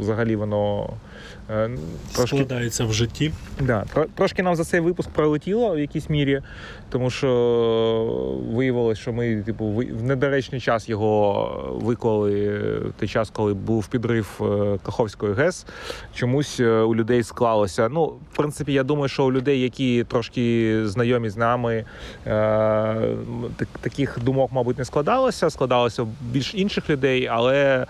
взагалі 0.00 0.36
воно 0.36 0.84
е, 0.84 0.88
трошки 2.14 2.36
Складається 2.36 2.84
в 2.84 2.92
житті. 2.92 3.32
Да, 3.60 3.84
трошки 4.14 4.42
нам 4.42 4.56
за 4.56 4.64
цей 4.64 4.80
випуск 4.80 5.10
пролетіло 5.10 5.74
в 5.74 5.78
якійсь 5.78 6.10
мірі, 6.10 6.40
тому 6.90 7.10
що 7.10 7.30
виявилось, 8.52 8.98
що 8.98 9.12
ми, 9.12 9.42
типу, 9.42 9.64
в 9.66 10.02
недоречний 10.02 10.60
час 10.60 10.88
його 10.88 11.80
виклали 11.82 12.48
в 12.78 12.92
той 13.00 13.08
час, 13.08 13.30
коли 13.30 13.54
був 13.54 13.86
підрив 13.86 14.40
е, 14.40 14.78
Каховської 14.82 15.34
ГЕС. 15.34 15.66
Чомусь 16.14 16.60
е, 16.60 16.80
у 16.80 16.94
людей 16.94 17.22
склалося. 17.22 17.88
Ну, 17.88 18.04
в 18.04 18.36
принципі, 18.36 18.72
я 18.72 18.82
думаю, 18.82 19.08
що 19.08 19.24
у 19.24 19.32
людей, 19.32 19.60
які 19.60 20.04
трошки 20.04 20.76
знайомі 20.84 21.28
з 21.28 21.36
нами, 21.36 21.84
е, 22.26 23.14
таких 23.80 24.18
думок, 24.22 24.52
мабуть, 24.52 24.78
не 24.78 24.84
складалося. 24.84 25.50
Складалося 25.50 26.06
більш 26.20 26.54
інших 26.54 26.90
людей, 26.90 27.26
але. 27.26 27.86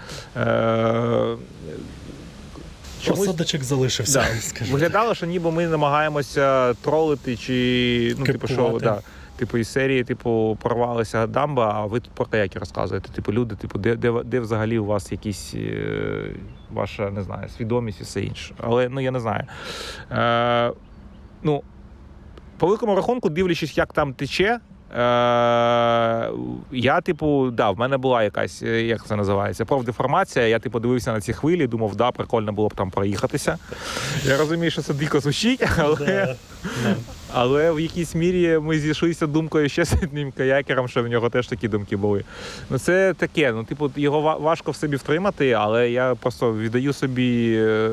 Чомусь- 3.03 3.21
Осадочок 3.21 3.63
залишився. 3.63 4.19
Да. 4.19 4.41
скажімо. 4.41 4.75
Виглядало, 4.75 5.15
що 5.15 5.27
ніби 5.27 5.51
ми 5.51 5.67
намагаємося 5.67 6.75
тролити 6.75 7.37
чи 7.37 8.15
ну, 8.19 8.25
типу, 8.25 8.47
що 8.47 8.79
да. 8.83 9.01
Типу, 9.37 9.59
із 9.59 9.69
серії, 9.69 10.05
типу, 10.05 10.59
порвалася 10.63 11.27
дамба, 11.27 11.73
а 11.75 11.87
ви 11.87 12.01
тут 12.01 12.11
про 12.13 12.27
каяки 12.27 12.59
розказуєте. 12.59 13.09
Типу, 13.13 13.33
люди, 13.33 13.55
типу, 13.57 13.79
де, 13.79 13.97
де, 13.97 14.13
де 14.25 14.41
взагалі 14.41 14.79
у 14.79 14.85
вас 14.85 15.13
якісь 15.13 15.55
е, 15.55 16.35
ваша, 16.71 17.11
не 17.11 17.23
знаю, 17.23 17.49
свідомість 17.57 18.01
і 18.01 18.05
все 18.05 18.21
інше. 18.21 18.55
Але 18.59 18.89
ну 18.89 19.01
я 19.01 19.11
не 19.11 19.21
знаю. 19.21 19.45
Е, 20.13 20.73
ну, 21.43 21.63
по 22.59 22.67
великому 22.67 22.95
рахунку, 22.95 23.29
дивлячись, 23.29 23.79
як 23.79 23.93
там 23.93 24.15
тече. 24.15 24.61
Е, 24.93 26.31
я, 26.73 27.01
типу, 27.01 27.51
да, 27.51 27.71
в 27.71 27.79
мене 27.79 27.97
була 27.97 28.23
якась, 28.23 28.63
е, 28.63 28.83
як 28.83 29.07
це 29.07 29.17
називається, 29.17 29.65
профдеформація. 29.65 30.47
Я 30.47 30.59
типу 30.59 30.81
дивився 30.81 31.13
на 31.13 31.21
ці 31.21 31.33
хвилі, 31.33 31.67
думав, 31.67 31.97
да, 31.97 32.11
прикольно 32.11 32.53
було 32.53 32.69
б 32.69 32.75
там 32.75 32.91
проїхатися. 32.91 33.59
Я 34.25 34.37
розумію, 34.37 34.71
що 34.71 34.83
це 34.83 34.95
дико 34.95 35.21
звучить, 35.21 35.63
але. 35.79 36.37
але 37.35 37.71
в 37.73 37.81
якійсь 37.81 38.15
мірі 38.15 38.59
ми 38.59 38.79
зійшлися 38.79 39.27
думкою 39.27 39.69
ще 39.69 39.85
з 39.85 39.93
одним 40.03 40.33
каякером, 40.33 40.89
що 40.89 41.03
в 41.03 41.09
нього 41.09 41.31
теж 41.31 41.47
такі 41.47 41.69
думки 41.69 41.97
були. 41.97 42.25
Ну 42.71 42.79
це 42.79 43.15
таке. 43.15 43.53
Ну, 43.53 43.65
типу, 43.65 43.91
його 43.97 44.39
важко 44.41 44.71
в 44.71 44.77
собі 44.77 44.97
втримати, 44.97 45.53
але 45.53 45.91
я 45.91 46.15
просто 46.15 46.55
віддаю 46.55 46.93
собі. 46.93 47.55
е, 47.59 47.91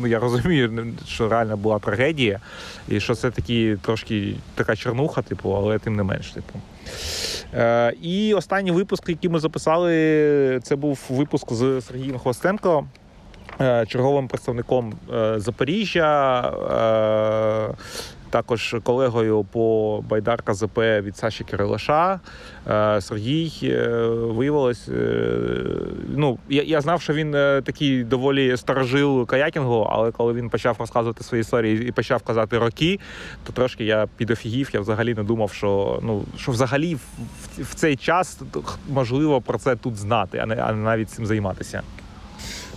Ну 0.00 0.06
я 0.06 0.18
розумію, 0.18 0.94
що 1.06 1.28
реально 1.28 1.56
була 1.56 1.78
трагедія, 1.78 2.40
і 2.88 3.00
що 3.00 3.14
це 3.14 3.30
такі 3.30 3.76
трошки 3.82 4.34
така 4.54 4.76
чернуха, 4.76 5.22
типу, 5.22 5.50
але 5.56 5.78
тим 5.78 5.96
не 5.96 6.02
менш, 6.02 6.30
типу. 6.30 6.60
Е, 7.54 7.92
і 8.02 8.34
останній 8.34 8.70
випуск, 8.70 9.08
який 9.08 9.30
ми 9.30 9.38
записали, 9.40 10.60
це 10.62 10.76
був 10.76 11.00
випуск 11.10 11.52
з 11.52 11.80
Сергієм 11.80 12.18
Хвостенко, 12.18 12.84
е, 13.60 13.86
черговим 13.88 14.28
представником 14.28 14.94
е, 15.14 15.34
Запоріжжя. 15.40 16.52
Також 18.32 18.76
колегою 18.82 19.44
по 19.44 20.04
Байдарка 20.08 20.54
ЗП 20.54 20.78
від 20.78 21.16
Саші 21.16 21.44
Кирилаша. 21.44 22.20
Е, 22.70 23.00
Сергій 23.00 23.52
е, 23.62 23.88
виявилось. 24.08 24.88
е, 24.88 25.28
Ну, 26.16 26.38
я, 26.48 26.62
я 26.62 26.80
знав, 26.80 27.02
що 27.02 27.12
він 27.12 27.32
такий 27.64 28.04
доволі 28.04 28.56
старожил 28.56 29.26
каякінгу, 29.26 29.88
але 29.90 30.10
коли 30.10 30.32
він 30.32 30.50
почав 30.50 30.76
розказувати 30.78 31.24
свої 31.24 31.40
історії 31.40 31.88
і 31.88 31.92
почав 31.92 32.22
казати 32.22 32.58
роки, 32.58 33.00
то 33.46 33.52
трошки 33.52 33.84
я 33.84 34.08
підофігів. 34.16 34.70
Я 34.72 34.80
взагалі 34.80 35.14
не 35.14 35.22
думав, 35.22 35.52
що 35.52 36.00
ну 36.02 36.24
що 36.36 36.52
взагалі 36.52 36.94
в, 36.94 37.00
в 37.58 37.74
цей 37.74 37.96
час 37.96 38.40
можливо 38.88 39.40
про 39.40 39.58
це 39.58 39.76
тут 39.76 39.96
знати, 39.96 40.38
а 40.38 40.46
не, 40.46 40.54
а 40.54 40.72
не 40.72 40.82
навіть 40.82 41.10
цим 41.10 41.26
займатися. 41.26 41.82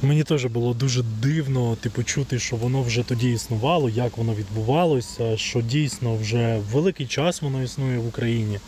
Мені 0.06 0.24
теж 0.24 0.45
було 0.45 0.74
дуже 0.74 1.03
дивно 1.03 1.76
типу, 1.76 2.03
чути, 2.03 2.39
що 2.39 2.56
воно 2.56 2.82
вже 2.82 3.03
тоді 3.03 3.32
існувало, 3.32 3.89
як 3.89 4.18
воно 4.18 4.34
відбувалося, 4.36 5.38
що 5.38 5.62
дійсно 5.62 6.16
вже 6.16 6.60
великий 6.72 7.08
час 7.08 7.41
воно 7.41 7.64
існує 7.64 7.97
в 7.97 8.08
Україні, 8.08 8.60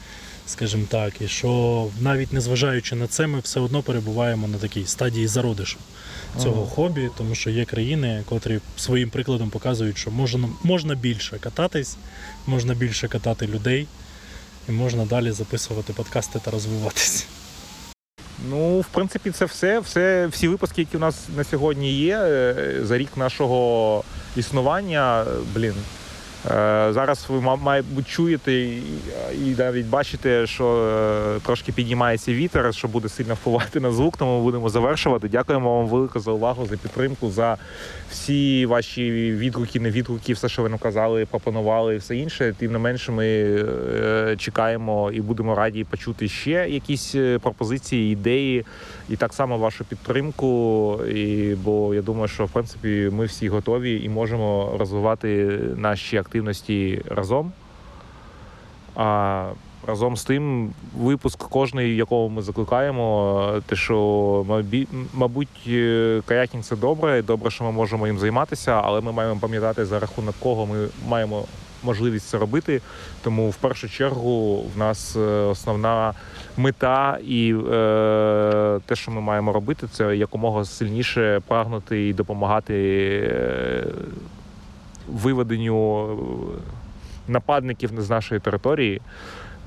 скажімо 0.48 0.86
так, 0.90 1.22
і 1.22 1.28
що 1.28 1.88
навіть 2.02 2.34
незважаючи 2.34 2.96
на 2.96 3.08
це, 3.08 3.28
ми 3.28 3.40
все 3.40 3.60
одно 3.60 3.82
перебуваємо 3.82 4.48
на 4.48 4.58
такій 4.58 4.86
стадії 4.86 5.28
зародишу 5.28 5.78
цього 6.42 6.62
Ага. 6.62 6.72
хобі, 6.76 7.10
тому 7.18 7.36
що 7.36 7.50
є 7.50 7.66
країни, 7.66 8.24
котрі 8.30 8.60
своїм 8.78 9.10
прикладом 9.10 9.50
показують, 9.50 9.98
що 9.98 10.12
можна, 10.12 10.50
можна 10.64 10.96
більше 10.96 11.38
кататись, 11.40 11.98
можна 12.48 12.74
більше 12.74 13.08
катати 13.08 13.48
людей, 13.48 13.88
і 14.70 14.72
можна 14.72 15.06
далі 15.06 15.32
записувати 15.32 15.94
подкасти 15.94 16.40
та 16.44 16.52
розвиватись. 16.52 17.28
Ну, 18.50 18.80
в 18.80 18.86
принципі, 18.86 19.32
це 19.32 19.46
все. 19.46 19.80
все. 19.80 20.28
Всі 20.28 20.48
випуски, 20.48 20.82
які 20.82 20.98
у 20.98 21.00
нас 21.00 21.28
на 21.38 21.44
сьогодні 21.44 21.92
є, 21.92 22.18
е, 22.18 22.76
за 22.82 22.98
рік 22.98 23.18
нашого 23.18 24.04
існування, 24.36 25.22
е, 25.22 25.26
блін. 25.56 25.74
Е, 26.52 26.94
Зараз 26.94 27.26
ви, 27.30 27.42
ма- 27.42 27.56
мабуть, 27.56 28.08
чуєте 28.08 28.54
і, 28.54 29.56
навіть 29.58 29.86
бачите, 29.86 30.48
що 30.48 30.66
е, 31.38 31.40
трошки 31.46 31.72
піднімається 31.72 32.34
вітер, 32.34 32.74
що 32.76 32.88
буде 32.88 33.10
сильно 33.10 33.34
впливати 33.34 33.80
на 33.80 33.92
звук, 33.92 34.18
тому 34.18 34.38
ми 34.38 34.44
будемо 34.44 34.70
завершувати. 34.70 35.28
Дякуємо 35.28 35.78
вам 35.78 35.88
велике 35.88 36.20
за 36.20 36.32
увагу, 36.32 36.66
за 36.66 36.78
підтримку, 36.78 37.30
за 37.30 37.58
всі 38.12 38.66
ваші 38.66 39.12
відгуки, 39.12 39.80
не 39.80 39.92
відгуки, 39.92 40.34
все, 40.34 40.50
що 40.50 40.62
ви 40.62 40.70
нам 40.70 40.80
казали, 40.80 41.26
пропонували 41.26 41.96
і 41.96 41.98
все 41.98 42.16
інше. 42.16 42.56
Тим 42.58 42.72
не 42.72 42.78
менше, 42.78 43.12
ми 43.12 43.28
е, 43.28 44.36
чекаємо 44.38 45.12
і 45.12 45.22
будемо 45.22 45.56
раді 45.56 45.84
почути 45.84 46.28
ще 46.28 46.52
якісь 46.70 47.16
пропозиції, 47.42 48.14
ідеї, 48.14 48.66
і 49.10 49.16
так 49.16 49.34
само 49.34 49.58
вашу 49.58 49.86
підтримку. 49.86 51.00
І, 51.16 51.56
бо 51.56 51.94
я 51.94 52.02
думаю, 52.02 52.28
що 52.28 52.46
в 52.46 52.50
принципі 52.52 53.10
ми 53.14 53.26
всі 53.26 53.50
готові 53.50 54.04
і 54.04 54.10
можемо 54.10 54.76
розвивати 54.80 55.60
наші 55.76 56.18
активності 56.38 57.02
разом. 57.10 57.52
А 58.96 59.52
разом 59.88 60.18
з 60.18 60.24
тим, 60.24 60.74
випуск 60.98 61.38
кожний, 61.50 61.96
якого 61.96 62.30
ми 62.30 62.42
закликаємо, 62.42 63.62
те, 63.66 63.76
що 63.76 64.62
мабуть, 65.14 65.68
е, 65.68 66.22
каякінг 66.26 66.64
це 66.64 66.76
добре, 66.76 67.22
добре, 67.22 67.52
що 67.52 67.64
ми 67.64 67.72
можемо 67.72 68.08
їм 68.08 68.18
займатися, 68.18 68.82
але 68.84 69.02
ми 69.02 69.12
маємо 69.12 69.40
пам'ятати 69.40 69.86
за 69.86 70.00
рахунок 70.00 70.36
кого 70.40 70.66
ми 70.66 70.88
маємо 71.08 71.46
можливість 71.84 72.30
це 72.30 72.38
робити. 72.38 72.82
Тому 73.24 73.50
в 73.50 73.56
першу 73.56 73.90
чергу 73.90 74.62
в 74.76 74.78
нас 74.78 75.16
е, 75.16 75.20
основна 75.20 76.14
мета 76.58 77.18
і 77.28 77.54
е, 77.54 78.80
те, 78.86 78.96
що 78.96 79.12
ми 79.12 79.22
маємо 79.22 79.54
робити, 79.54 79.88
це 79.92 80.18
якомога 80.18 80.66
сильніше 80.66 81.42
прагнути 81.48 82.08
і 82.08 82.14
допомагати 82.14 82.74
е, 83.32 83.88
виведенню 85.08 86.08
нападників 87.28 87.92
з 87.98 88.10
нашої 88.10 88.42
території. 88.42 89.02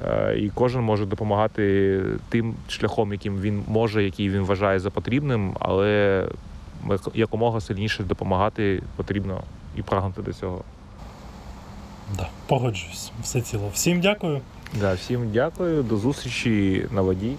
Е, 0.09 0.39
І 0.39 0.51
кожен 0.55 0.83
може 0.83 1.07
допомагати 1.07 2.03
тим 2.29 2.55
шляхом, 2.69 3.13
яким 3.13 3.41
він 3.41 3.63
може, 3.69 4.05
який 4.05 4.31
він 4.31 4.41
вважає 4.43 4.81
за 4.81 4.91
потрібним, 4.91 5.57
але 5.61 6.25
якомога 7.15 7.61
сильніше 7.61 8.03
допомагати 8.03 8.83
потрібно 8.97 9.43
і 9.77 9.83
прагнути 9.83 10.23
до 10.23 10.33
цього. 10.33 10.65
Да, 12.17 12.29
погоджуюсь, 12.47 13.13
все 13.23 13.41
ціло. 13.41 13.71
Всім 13.73 14.01
дякую. 14.01 14.41
Да, 14.81 14.95
всім 14.95 15.31
дякую, 15.33 15.83
до 15.83 15.97
зустрічі 15.97 16.87
на 16.91 17.01
воді, 17.03 17.33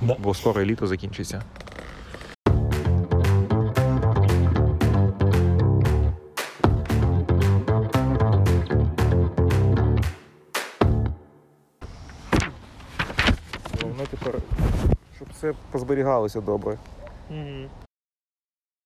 Да. 0.00 0.16
бо 0.18 0.34
скоро 0.34 0.64
літо 0.64 0.86
закінчиться. 0.86 1.42
Позберігалося 15.70 16.40
добре. 16.40 16.76